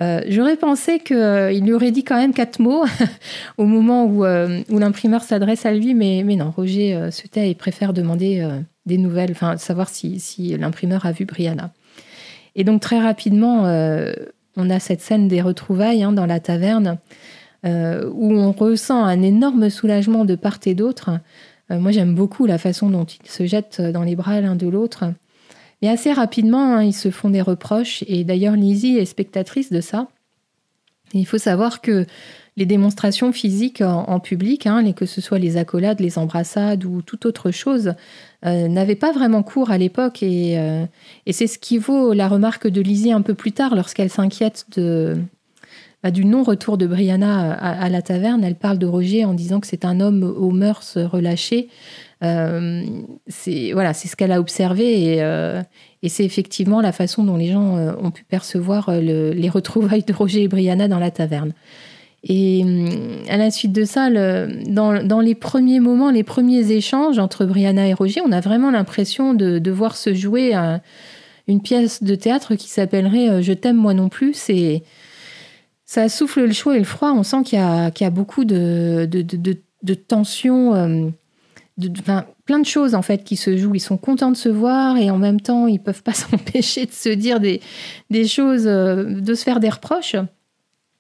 [0.01, 2.85] Euh, j'aurais pensé qu'il euh, lui aurait dit quand même quatre mots
[3.59, 7.55] au moment où, euh, où l'imprimeur s'adresse à lui, mais, non, Roger se tait et
[7.55, 8.47] préfère demander
[8.87, 11.73] des nouvelles, enfin savoir si, si l'imprimeur a vu Brianna.
[12.55, 13.65] Et donc très rapidement,
[14.57, 16.99] on a cette scène des retrouvailles hein, dans la taverne
[17.65, 21.11] où on ressent un énorme soulagement de part et d'autre.
[21.71, 25.05] moi j'aime beaucoup la façon dont ils se jettent dans les bras l'un de l'autre.
[25.83, 28.05] Mais assez rapidement, hein, ils se font des reproches.
[28.07, 30.09] Et d'ailleurs, Lizzie est spectatrice de ça.
[31.13, 32.07] il faut savoir que
[32.57, 37.25] les démonstrations physiques en, public, hein, que ce soit les accolades, les embrassades ou toute
[37.25, 37.95] autre chose,
[38.45, 40.23] euh, n'avaient pas vraiment cours à l'époque.
[40.23, 40.85] Euh,
[41.25, 44.67] et, c'est ce qui vaut la remarque de Lizzie un peu plus tard lorsqu'elle s'inquiète
[44.77, 45.17] de,
[46.03, 48.45] bah, du non-retour de Brianna à, la taverne.
[48.45, 51.69] Elle parle de Roger en disant que c'est un homme aux mœurs relâchées.
[52.23, 52.85] Euh,
[53.27, 55.61] c'est voilà, c'est ce qu'elle a observé euh,
[56.03, 60.13] et, c'est effectivement la façon dont les gens euh, ont pu percevoir les retrouvailles de
[60.13, 61.53] Roger et Brianna dans la taverne.
[62.25, 62.65] Et
[63.29, 67.95] à la suite de ça, dans, les premiers moments, les premiers échanges entre Brianna et
[67.95, 70.55] Roger, on a vraiment l'impression de, voir se jouer
[71.49, 74.35] une pièce de théâtre qui s'appellerait Je t'aime moi non plus.
[74.35, 74.85] C'est
[75.85, 77.11] ça souffle le chaud et le froid.
[77.11, 81.13] On sent qu'il y, a, beaucoup de, de, de tensions
[82.45, 83.75] plein de choses en fait qui se jouent.
[83.75, 86.93] Ils sont contents de se voir et en même temps ils peuvent pas s'empêcher de
[86.93, 87.61] se dire des,
[88.11, 90.17] des choses, euh, de se faire des reproches.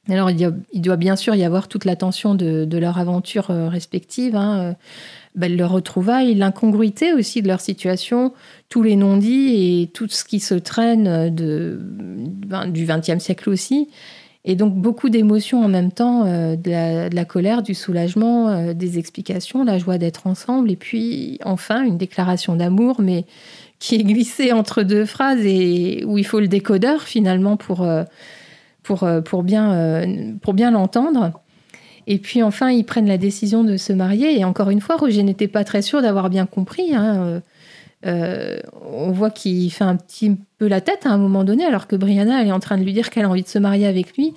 [0.08, 3.50] Alors il, il, doit bien sûr y avoir toute la tension de, de leur aventure
[3.50, 4.72] euh, respective, hein, euh,
[5.36, 8.32] ben, leur retrouvaille, l'incongruité aussi de leur situation,
[8.68, 13.90] tous les non-dits et tout ce qui se traîne de, ben, du XXe siècle aussi.
[14.44, 18.98] Et donc beaucoup d'émotions en même temps, euh, de, la, colère, du soulagement, euh, des
[18.98, 23.24] explications, la joie d'être ensemble, et puis enfin une déclaration d'amour, mais
[23.78, 28.02] qui est glissée entre deux phrases et où il faut le décodeur finalement pour, euh,
[28.82, 30.04] pour, pour bien,
[30.40, 31.32] pour bien l'entendre.
[32.08, 34.38] Et puis enfin, ils prennent la décision de se marier.
[34.38, 36.94] Et encore une fois, Roger n'était pas très sûr d'avoir bien compris.
[36.94, 37.42] Hein,
[38.04, 41.96] on voit qu'il fait un petit peu la tête à un moment donné, alors que
[41.96, 44.16] Brianna, elle est en train de lui dire qu'elle a envie de se marier avec
[44.16, 44.34] lui.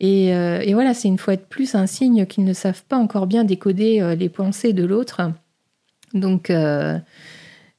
[0.00, 3.26] Et, et voilà, c'est une fois de plus un signe qu'ils ne savent pas encore
[3.26, 5.22] bien décoder les pensées de l'autre.
[6.12, 6.52] Donc,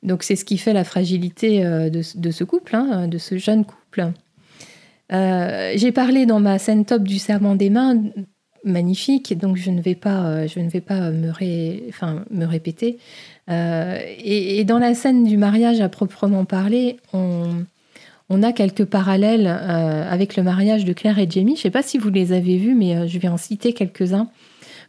[0.03, 4.11] donc c'est ce qui fait la fragilité de, ce couple, hein, de ce jeune couple.
[5.11, 8.01] Euh, j'ai parlé dans ma scène top du serment des mains,
[8.63, 11.31] magnifique, donc je ne vais pas, euh, je ne vais pas me,
[11.89, 12.97] enfin, me répéter.
[13.49, 20.35] Euh, et, dans la scène du mariage à proprement parler, on, a quelques parallèles avec
[20.35, 21.55] le mariage de Claire et Jamie.
[21.55, 24.29] Je ne sais pas si vous les avez vus, mais je vais en citer quelques-uns.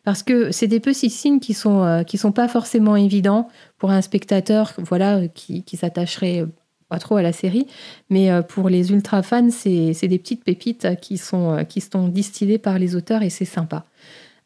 [0.04, 4.00] Parce que c'est des petits signes qui sont, qui sont pas forcément évidents pour un
[4.00, 6.46] spectateur voilà, qui, qui s'attacherait
[6.88, 7.66] pas trop à la série,
[8.10, 12.08] mais euh, pour les ultra fans, c'est des petites pépites qui sont, euh, qui sont
[12.08, 13.84] distillées par les auteurs et c'est sympa.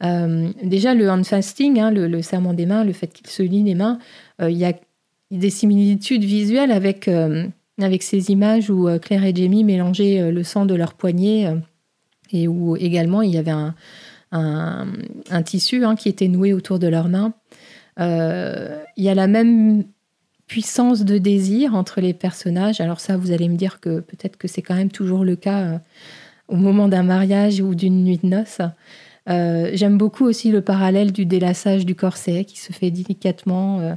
[0.02, 3.62] Euh, déjà, le hand fasting, hein, le, serment des mains, le fait qu'il se lie
[3.62, 3.98] les mains,
[4.40, 4.72] il y a
[5.30, 7.08] des similitudes visuelles avec,
[7.78, 11.54] avec ces images où Claire et Jamie mélangeaient le sang de leurs poignets
[12.32, 13.74] et où également il y avait un,
[14.32, 17.34] un, tissu hein, qui était noué autour de leurs mains.
[17.98, 19.84] Il y a la même
[20.50, 22.80] puissance de désir entre les personnages.
[22.80, 25.60] Alors ça, vous allez me dire que peut-être que c'est quand même toujours le cas
[25.60, 25.78] euh,
[26.48, 28.60] au moment d'un mariage ou d'une nuit de noces.
[29.28, 33.96] Euh, j'aime beaucoup aussi le parallèle du délassage du corset qui se fait délicatement,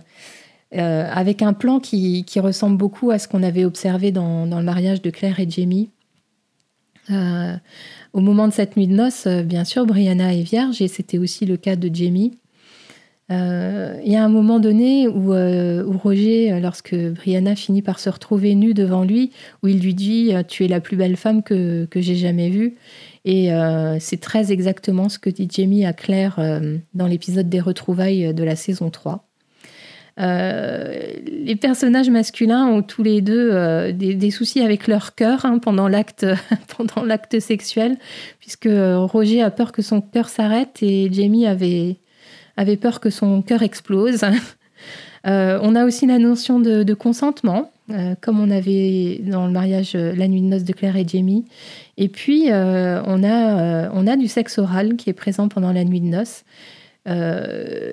[0.75, 4.65] euh, avec un plan qui, ressemble beaucoup à ce qu'on avait observé dans, dans, le
[4.65, 5.89] mariage de Claire et Jamie.
[7.09, 11.45] au moment de cette nuit de noces, bien sûr, Brianna est vierge et c'était aussi
[11.45, 12.38] le cas de Jamie.
[13.31, 18.09] Euh, il y a un moment donné où, euh, Roger, lorsque Brianna finit par se
[18.09, 19.31] retrouver nue devant lui,
[19.62, 22.49] où il lui dit euh, Tu es la plus belle femme que, que j'ai jamais
[22.49, 22.75] vue.
[23.25, 23.49] Et
[23.99, 26.39] c'est très exactement ce que dit Jamie à Claire
[26.93, 29.25] dans l'épisode des retrouvailles de la saison 3.
[30.17, 36.25] les personnages masculins ont tous les deux des, soucis avec leur cœur hein, pendant l'acte
[36.77, 37.97] pendant l'acte sexuel,
[38.39, 41.99] puisque Roger a peur que son cœur s'arrête et Jamie avait
[42.57, 44.21] avait peur que son cœur explose.
[45.25, 49.93] Euh, on a aussi la notion de, consentement, euh, comme on avait dans le mariage
[49.95, 51.45] euh, La nuit de noces de Claire et Jamie.
[51.97, 56.01] Et puis, on, a, on a du sexe oral qui est présent pendant la nuit
[56.01, 56.43] de noces.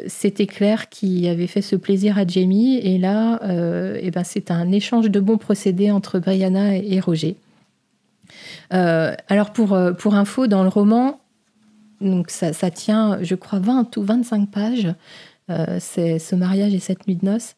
[0.07, 2.79] C'était Claire qui avait fait ce plaisir à Jamie.
[2.79, 3.40] Et là,
[4.00, 7.37] eh ben, c'est un échange de bons procédés entre Brianna et, Roger.
[8.70, 9.74] alors, pour,
[10.14, 11.20] info, dans le roman,
[12.00, 14.88] donc ça, tient, je crois, 20 ou 25 pages,
[15.50, 17.57] euh, ce mariage et cette nuit de noces.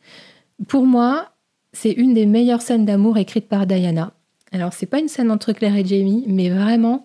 [0.67, 1.32] Pour moi,
[1.73, 4.13] c'est une des meilleures scènes d'amour écrites par Diana.
[4.53, 7.03] Alors, c'est pas une scène entre Claire et Jamie, mais vraiment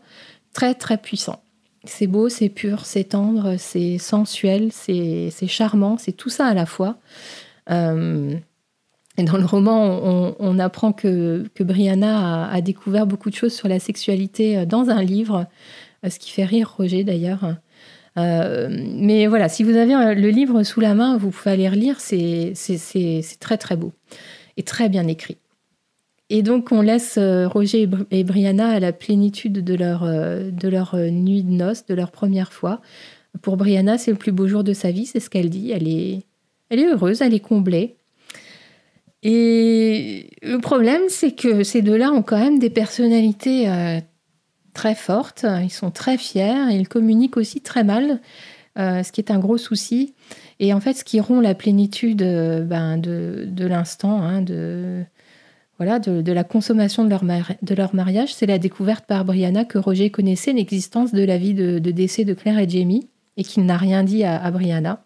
[0.54, 1.42] très, très puissant.
[1.86, 6.66] C'est beau, c'est pur, c'est tendre, c'est sensuel, c'est charmant, c'est tout ça à la
[6.66, 6.98] fois.
[7.70, 8.36] Euh,
[9.18, 13.80] et dans le roman, on, apprend que, Brianna a, découvert beaucoup de choses sur la
[13.80, 15.48] sexualité euh, dans un livre
[16.06, 17.56] euh, ce qui fait rire Roger d'ailleurs.
[18.18, 22.54] Mais voilà, si vous avez le livre sous la main, vous pouvez aller relire, c'est
[23.40, 23.94] très très beau
[24.64, 25.38] très bien écrit.
[26.30, 31.44] Et donc on laisse Roger et Brianna à la plénitude de leur, de leur nuit
[31.44, 32.82] de noces, de leur première fois.
[33.42, 35.72] Pour Brianna, c'est le plus beau jour de sa vie, c'est ce qu'elle dit.
[35.72, 36.24] Elle est,
[36.70, 37.96] elle est heureuse, elle est comblée.
[39.24, 43.68] Et le problème, c'est que ces deux-là ont quand même des personnalités
[44.78, 48.22] très fortes, ils sont très fiers, ils communiquent aussi très mal,
[48.78, 50.14] euh, ce qui est un gros souci.
[50.60, 55.04] Et en fait, ce qui rompt la plénitude euh, ben, de, l'instant, hein, de,
[55.78, 57.10] voilà, de, la consommation de
[57.76, 61.80] leur, mariage, c'est la découverte par Brianna que Roger connaissait l'existence de la vie de,
[61.80, 65.04] décès de Claire et Jamie et qu'il n'a rien dit à, Brianna.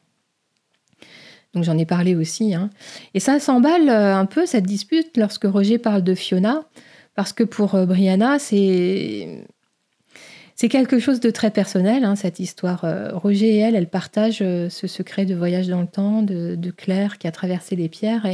[1.54, 2.54] Donc j'en ai parlé aussi.
[2.54, 2.70] Hein.
[3.14, 6.64] Et ça s'emballe euh, un peu, cette dispute, lorsque Roger parle de Fiona,
[7.14, 9.46] parce que pour Brianna, c'est
[10.62, 12.84] c'est quelque chose de très personnel, hein, cette histoire.
[12.84, 16.56] Euh, Roger et elle, elles partagent euh, ce secret de voyage dans le temps, de,
[16.78, 18.28] Claire qui a traversé les pierres.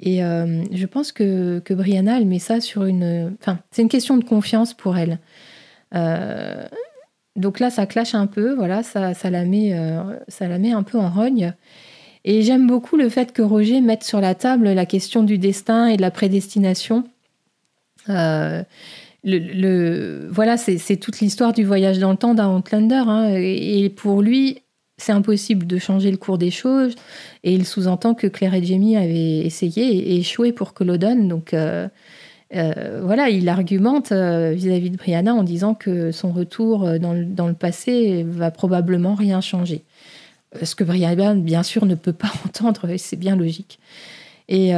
[0.00, 3.36] Et, euh, je pense que, Brianna, elle met ça sur une...
[3.38, 5.18] Enfin, c'est une question de confiance pour elle.
[7.36, 9.76] donc là, ça clash un peu, voilà, ça, ça, la met,
[10.28, 11.52] ça la met un peu en rogne.
[12.24, 15.88] Et j'aime beaucoup le fait que Roger mette sur la table la question du destin
[15.88, 17.04] et de la prédestination
[19.24, 23.02] le, voilà, c'est toute l'histoire du voyage dans le temps d'un Outlander.
[23.06, 24.62] Hein, et, pour lui,
[24.96, 26.94] c'est impossible de changer le cours des choses.
[27.44, 31.28] Et il sous-entend que Claire et Jamie avaient essayé et échoué pour que donne.
[31.28, 31.88] Donc euh,
[32.54, 37.24] euh, voilà, il argumente euh, vis-à-vis de Brianna en disant que son retour dans le,
[37.24, 39.84] dans le passé va probablement rien changer.
[40.62, 43.78] Ce que Brianna, bien sûr, ne peut pas entendre, c'est bien logique.
[44.52, 44.70] Et,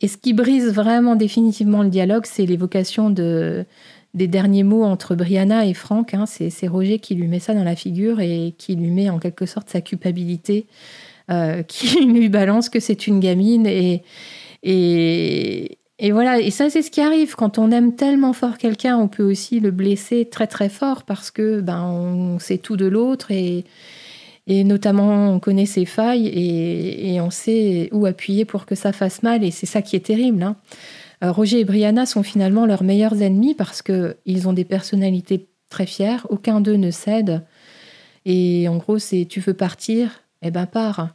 [0.00, 3.66] et, ce qui brise vraiment définitivement le dialogue, c'est l'évocation de,
[4.14, 6.14] des derniers mots entre Brianna et Franck.
[6.14, 6.24] Hein.
[6.26, 9.44] C'est Roger qui lui met ça dans la figure et qui lui met en quelque
[9.44, 10.66] sorte sa culpabilité,
[11.68, 13.66] qui lui balance que c'est une gamine.
[13.66, 14.02] Et,
[14.62, 18.98] et, et voilà, et ça c'est ce qui arrive quand on aime tellement fort quelqu'un,
[18.98, 22.84] on peut aussi le blesser très très fort parce que ben on sait tout de
[22.84, 23.64] l'autre et,
[24.46, 29.22] et notamment on connaît ses failles et, on sait où appuyer pour que ça fasse
[29.22, 30.42] mal et c'est ça qui est terrible.
[30.42, 30.56] Hein.
[31.24, 35.48] Euh, Roger et Brianna sont finalement leurs meilleurs ennemis parce que ils ont des personnalités
[35.70, 37.42] très fières, aucun d'eux ne cède
[38.24, 41.10] et en gros c'est tu veux partir, eh ben pars.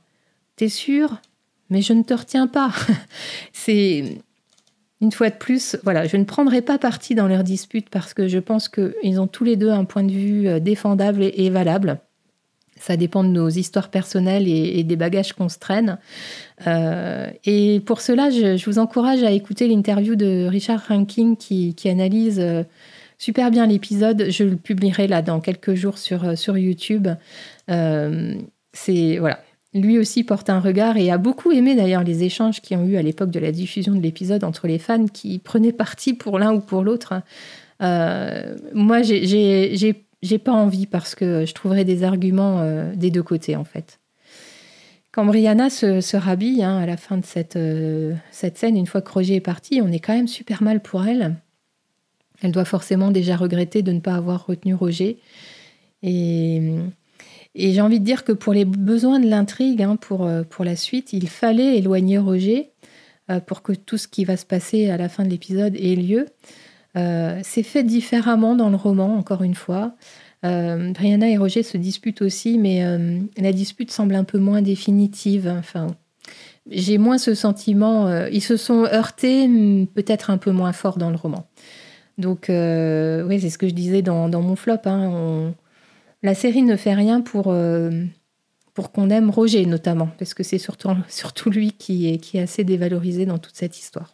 [0.56, 1.22] T'es sûr?
[1.70, 2.72] Mais je ne te retiens pas.
[3.54, 4.18] c'est
[5.02, 8.28] une fois de plus, voilà, je ne prendrai pas parti dans leur dispute parce que
[8.28, 12.00] je pense qu'ils ont tous les deux un point de vue euh, défendable et, valable.
[12.82, 16.00] Ça dépend de nos histoires personnelles et, des bagages qu'on se traîne.
[16.68, 22.40] Euh, et pour cela, je, vous encourage à écouter l'interview de Richard Rankin qui, analyse
[22.40, 22.64] euh,
[23.18, 24.26] super bien l'épisode.
[24.30, 27.08] Je le publierai là dans quelques jours sur, sur YouTube.
[27.68, 29.40] c'est voilà,
[29.74, 32.98] lui aussi porte un regard et a beaucoup aimé d'ailleurs les échanges qui ont eu
[32.98, 36.54] à l'époque de la diffusion de l'épisode entre les fans qui prenaient parti pour l'un
[36.54, 37.22] ou pour l'autre.
[37.82, 40.04] Euh, moi, j'ai
[40.38, 44.00] pas envie parce que je trouverais des arguments euh, des deux côtés en fait.
[45.12, 49.02] Quand Brianna se, rhabille hein, à la fin de cette, euh, cette scène, une fois
[49.02, 51.36] que Roger est parti, on est quand même super mal pour elle.
[52.42, 55.18] Elle doit forcément déjà regretter de ne pas avoir retenu Roger.
[56.02, 56.62] Et
[57.54, 60.64] et j'ai envie de dire que pour les besoins de l'intrigue, hein, pour, euh, pour
[60.64, 62.70] la suite, il fallait éloigner Roger
[63.48, 66.26] pour que tout ce qui va se passer à la fin de l'épisode ait lieu.
[66.98, 69.96] Euh, c'est fait différemment dans le roman, encore une fois.
[70.44, 72.84] Brianna et Roger se disputent aussi, mais
[73.38, 75.48] la dispute semble un peu moins définitive.
[75.48, 75.88] Enfin,
[76.68, 78.26] j'ai moins ce sentiment.
[78.26, 79.48] ils se sont heurtés,
[79.94, 81.48] peut-être un peu moins fort dans le roman.
[82.18, 84.80] Donc, oui, c'est ce que je disais dans, mon flop.
[84.86, 85.54] Hein,
[86.24, 88.04] la série ne fait rien pour, euh,
[88.94, 90.90] qu'on aime Roger, notamment, parce que c'est surtout,
[91.50, 94.12] lui qui est assez dévalorisé dans toute cette histoire.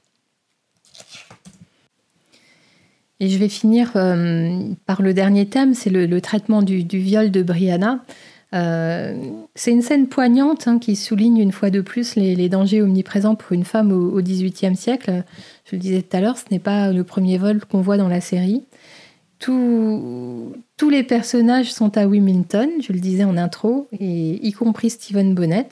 [3.20, 7.42] Et je vais finir euh, par le dernier thème, c'est le, traitement du, viol de
[7.42, 8.04] Brianna.
[8.54, 9.16] Euh,
[9.56, 13.52] c'est une scène poignante hein, qui souligne une fois de plus les, dangers omniprésents pour
[13.54, 15.24] une femme au XVIIIe siècle.
[15.66, 18.08] Je le disais tout à l'heure, ce n'est pas le premier vol qu'on voit dans
[18.08, 18.64] la série
[19.40, 25.34] tous les personnages sont à Wilmington, je le disais en intro, et y compris Stephen
[25.34, 25.70] Bonnet.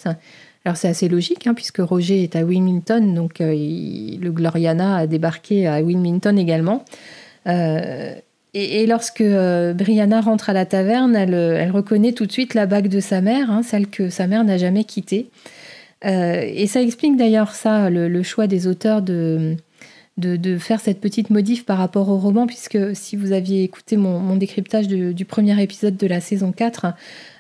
[0.65, 5.07] Alors c'est assez logique, hein, puisque Roger est à Wilmington, donc euh, le Gloriana a
[5.07, 6.83] débarqué à Wilmington également.
[7.47, 8.13] Euh,
[8.53, 12.87] et, lorsque euh, Brianna rentre à la taverne, elle, reconnaît tout de suite la bague
[12.87, 15.29] de sa mère, hein, celle que sa mère n'a jamais quittée.
[16.03, 19.57] et ça explique d'ailleurs ça, le, choix des auteurs de,
[20.17, 24.35] de, faire cette petite modif par rapport au roman, puisque si vous aviez écouté mon,
[24.37, 26.93] décryptage du premier épisode de la saison 4,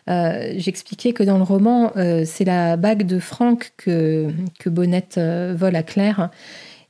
[0.07, 4.29] euh, j'expliquais que dans le roman, euh, c'est la bague de Franck que,
[4.59, 6.29] que Bonnette euh, vole à Claire.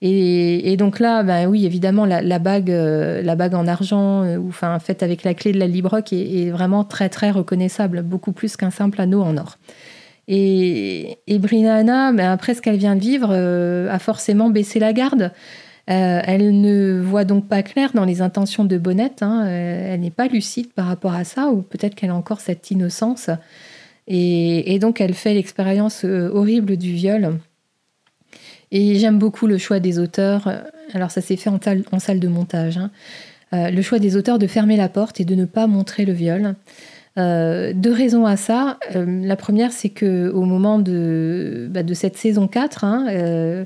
[0.07, 5.01] Et, donc là, ben oui, évidemment, la, bague, la bague en argent, ou enfin faite
[5.01, 9.01] avec la clé de la Librock, est, vraiment très très reconnaissable, beaucoup plus qu'un simple
[9.01, 9.57] anneau en or.
[10.27, 15.31] Et, et Brianna, ben après ce qu'elle vient de vivre, a forcément baissé la garde.
[15.89, 19.21] Euh, elle ne voit donc pas clair dans les intentions de Bonnette.
[19.21, 19.45] Hein.
[19.45, 22.71] Euh, elle n'est pas lucide par rapport à ça, ou peut-être qu'elle a encore cette
[22.71, 23.29] innocence.
[24.07, 27.39] Et, donc, elle fait l'expérience euh, horrible du viol.
[28.71, 30.51] Et j'aime beaucoup le choix des auteurs.
[30.93, 31.59] Alors, ça s'est fait en,
[31.99, 32.77] salle de montage.
[32.77, 32.91] Hein.
[33.51, 36.55] le choix des auteurs de fermer la porte et de ne pas montrer le viol.
[37.17, 38.79] deux raisons à ça.
[38.93, 43.65] la première, c'est que au moment de, bah, cette saison 4, hein,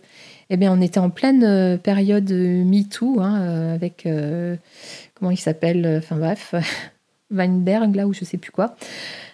[0.49, 4.55] eh bien, on était en pleine euh, période MeToo, hein, euh, avec, euh,
[5.13, 6.55] comment il s'appelle, enfin bref,
[7.31, 8.75] Weinberg, là, ou je sais plus quoi.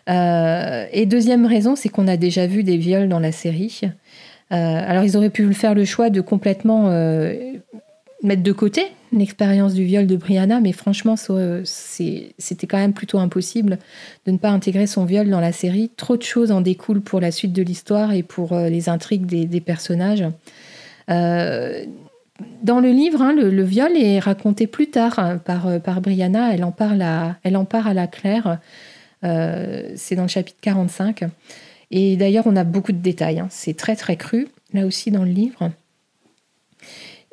[0.08, 3.82] et deuxième raison, c'est qu'on a déjà vu des viols dans la série.
[4.50, 6.90] Alors, ils auraient pu faire le choix de complètement
[8.24, 13.80] mettre de côté l'expérience du viol de Brianna, mais franchement, c'était quand même plutôt impossible
[14.26, 15.90] de ne pas intégrer son viol dans la série.
[15.96, 19.62] Trop de choses en découlent pour la suite de l'histoire et pour les intrigues des
[19.62, 20.26] personnages.
[21.10, 21.86] Euh,
[22.64, 26.54] dans le livre, hein, le, viol est raconté plus tard hein, par, euh, Brianna.
[26.54, 27.38] Elle en parle à,
[27.94, 28.60] la Claire.
[29.24, 31.24] Euh, c'est dans le chapitre 45.
[31.92, 33.40] Et d'ailleurs, on a beaucoup de détails.
[33.40, 33.48] Hein.
[33.50, 35.72] C'est très très cru, là aussi dans le livre.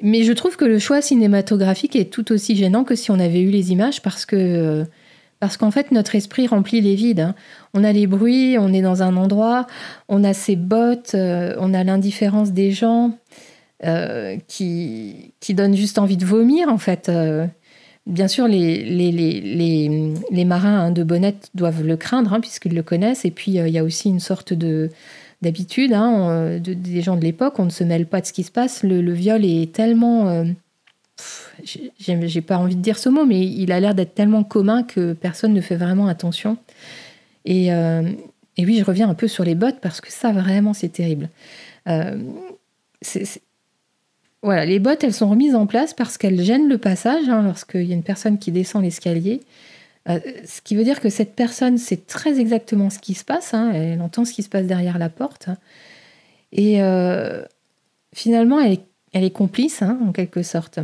[0.03, 3.40] Mais je trouve que le choix cinématographique est tout aussi gênant que si on avait
[3.40, 4.84] eu les images parce que
[5.42, 7.18] Parce qu'en fait, notre esprit remplit les vides.
[7.18, 7.34] Hein.
[7.74, 9.66] On a les bruits, on est dans un endroit,
[10.09, 13.18] on a ses bottes, euh, on a l'indifférence des gens
[13.84, 17.09] euh, qui, qui donnent juste envie de vomir, en fait.
[17.09, 17.48] Euh,
[18.07, 22.74] bien sûr, les, les, les, les marins hein, de Bonnette doivent le craindre, hein, puisqu'ils
[22.74, 23.24] le connaissent.
[23.24, 24.90] Et puis, il y a aussi une sorte de
[25.42, 27.59] d'habitude des gens de l'époque.
[27.59, 28.84] On ne se mêle pas de ce qui se passe.
[28.84, 30.44] Le, viol est tellement
[31.64, 35.12] j'ai pas envie de dire ce mot, mais il a l'air d'être tellement commun que
[35.12, 36.57] personne ne fait vraiment attention.
[37.44, 38.03] Et, euh,
[38.59, 41.28] oui, je reviens un peu sur les bottes parce que ça, vraiment, c'est terrible.
[41.88, 42.18] Euh,
[44.43, 47.84] voilà, les bottes, elles sont remises en place parce qu'elles gênent le passage hein, lorsqu'il
[47.84, 49.40] y a une personne qui descend l'escalier.
[50.09, 53.55] Euh, ce qui veut dire que cette personne sait très exactement ce qui se passe,
[53.55, 55.49] hein, elle entend ce qui se passe derrière la porte.
[56.51, 56.80] Et
[58.12, 58.78] finalement, elle
[59.24, 60.80] est, complice, hein, en quelque sorte.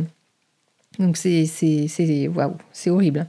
[0.97, 3.27] Donc c'est waouh, c'est horrible.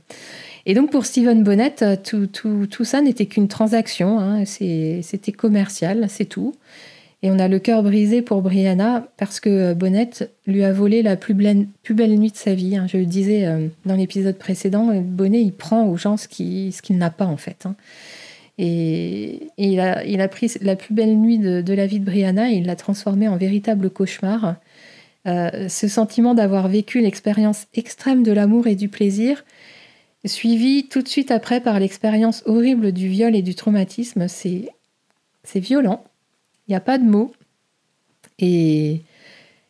[0.67, 6.55] Et donc pour Steven Bonnet, euh, tout, ça n'était qu'une transaction, c'était commercial, c'est tout.
[7.23, 10.11] Et on a le cœur brisé pour Brianna parce que Bonnet
[10.47, 12.77] lui a volé la plus belle, plus belle nuit de sa vie.
[12.77, 12.87] Hein.
[12.91, 17.11] Je le disais euh, dans l'épisode précédent, Bonnet il prend aux gens ce qu'il n'a
[17.11, 17.67] pas en fait.
[17.67, 17.75] Hein.
[18.63, 22.67] Et, il, a, pris la plus belle nuit de, la vie de Brianna et il
[22.67, 24.57] l'a transformée en véritable cauchemar.
[25.27, 29.45] Euh, ce sentiment d'avoir vécu l'expérience extrême de l'amour et du plaisir,
[30.27, 34.71] suivi tout de suite après par l'expérience horrible du viol et du traumatisme, c'est
[35.55, 36.05] violent.
[36.71, 37.33] Il n'y a pas de mots.
[38.39, 39.03] Et,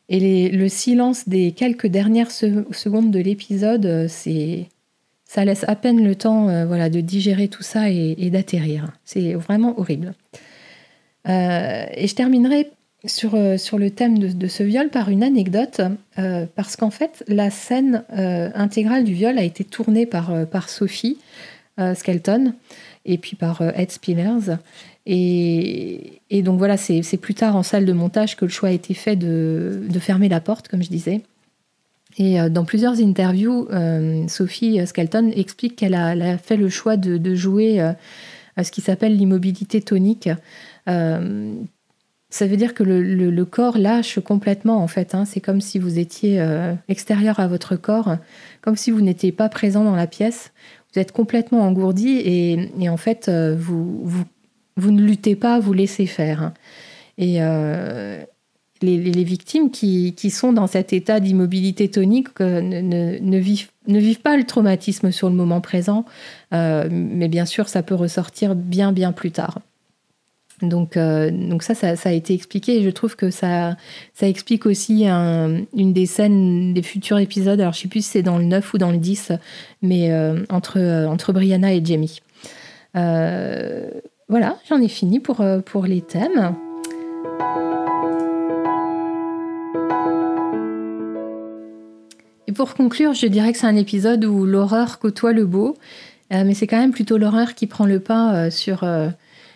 [0.08, 4.68] et le silence des quelques dernières secondes de l'épisode, c'est,
[5.24, 8.92] ça laisse à peine le temps euh, voilà, de digérer tout ça et, d'atterrir.
[9.04, 10.14] C'est vraiment horrible.
[11.28, 12.70] Euh, et je terminerai
[13.04, 15.80] sur, euh, sur le thème de, ce viol par une anecdote,
[16.18, 20.68] euh, parce qu'en fait, la scène euh, intégrale du viol a été tournée par, par
[20.68, 21.18] Sophie
[21.94, 22.52] Skelton
[23.06, 24.58] et puis par Ed Spillers.
[25.06, 28.94] Et, donc voilà, c'est plus tard en salle de montage que le choix a été
[28.94, 31.22] fait de, fermer la porte, comme je disais.
[32.18, 33.68] Et dans plusieurs interviews,
[34.28, 39.80] Sophie Skelton explique qu'elle a, fait le choix de, jouer à ce qui s'appelle l'immobilité
[39.80, 40.28] tonique
[42.30, 45.14] ça veut dire que le, corps lâche complètement en fait.
[45.14, 45.24] Hein.
[45.24, 48.16] C'est comme si vous étiez euh, extérieur à votre corps,
[48.62, 50.52] comme si vous n'étiez pas présent dans la pièce.
[50.94, 54.24] Vous êtes complètement engourdi et, en fait euh, vous,
[54.80, 56.52] vous, ne luttez pas, vous laissez faire.
[57.18, 58.22] Et euh,
[58.82, 64.44] les, victimes qui, sont dans cet état d'immobilité tonique ne, vivent, ne vivent pas le
[64.44, 66.04] traumatisme sur le moment présent,
[66.50, 69.60] mais bien sûr ça peut ressortir bien bien plus tard.
[70.62, 73.76] Donc, euh, donc ça, ça, a été expliqué et je trouve que ça,
[74.14, 77.60] ça explique aussi une des scènes des futurs épisodes.
[77.60, 79.32] Alors, je sais plus si c'est dans le 9 ou dans le 10,
[79.82, 82.20] mais euh, entre, euh, entre Brianna et Jamie.
[84.30, 86.54] Voilà, j'en ai fini pour, pour les thèmes.
[92.46, 95.76] Et pour conclure, je dirais que c'est un épisode où l'horreur côtoie le beau,
[96.30, 98.84] mais c'est quand même plutôt l'horreur qui prend le pas sur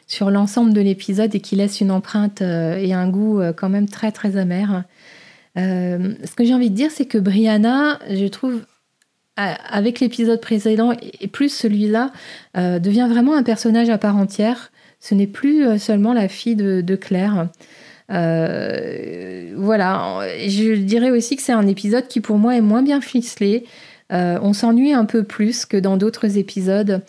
[0.07, 3.69] sur l'ensemble de l'épisode et qui laisse une empreinte euh, et un goût euh, quand
[3.69, 4.85] même très très amer.
[5.57, 8.61] Euh, ce que j'ai envie de dire, c'est que Brianna, je trouve,
[9.37, 12.13] avec l'épisode précédent et plus celui-là,
[12.55, 14.71] devient vraiment un personnage à part entière.
[15.01, 17.49] Ce n'est plus seulement la fille de, Claire.
[18.09, 23.65] voilà, je dirais aussi que c'est un épisode qui pour moi est moins bien ficelé.
[24.11, 27.03] on s'ennuie un peu plus que dans d'autres épisodes.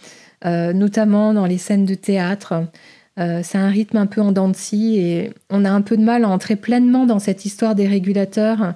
[0.46, 2.54] Euh, notamment dans les scènes de théâtre.
[3.18, 5.98] Euh, c'est un rythme un peu en dents de scie et on a un peu
[5.98, 8.74] de mal à entrer pleinement dans cette histoire des régulateurs.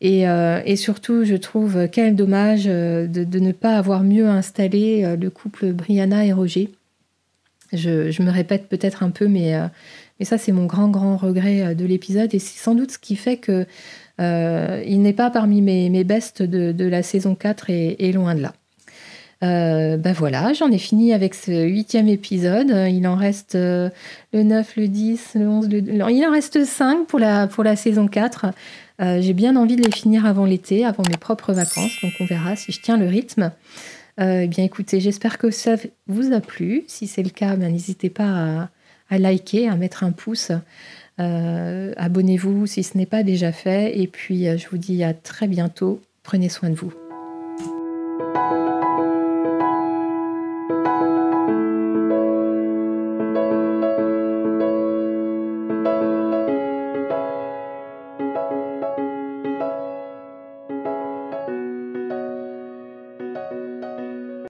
[0.00, 5.72] Et, euh, surtout, je trouve quel dommage de, ne pas avoir mieux installé le couple
[5.72, 6.70] Brianna et Roger.
[7.72, 9.54] Je, me répète peut-être un peu, mais,
[10.22, 12.34] ça, c'est mon grand, grand regret de l'épisode.
[12.34, 13.66] Et c'est sans doute ce qui fait que
[14.18, 18.52] il n'est pas parmi mes, mes bestes de, la saison 4 et loin de là.
[19.44, 22.70] Euh, ben voilà, j'en ai fini avec ce huitième épisode.
[22.90, 23.88] Il en reste euh,
[24.32, 26.10] le 9, le 10, le 11, le...
[26.10, 28.46] Il en reste 5 pour la, pour la saison 4.
[29.00, 31.92] Euh, j'ai bien envie de les finir avant l'été, avant mes propres vacances.
[32.02, 33.52] Donc on verra si je tiens le rythme.
[34.20, 35.76] eh bien écoutez, j'espère que ça
[36.06, 36.84] vous a plu.
[36.88, 38.70] Si c'est le cas, n'hésitez pas à,
[39.10, 40.50] à, liker, à mettre un pouce.
[41.18, 43.98] Abonnez-vous si ce n'est pas déjà fait.
[43.98, 46.00] Et puis je vous dis à très bientôt.
[46.24, 46.92] Prenez soin de vous.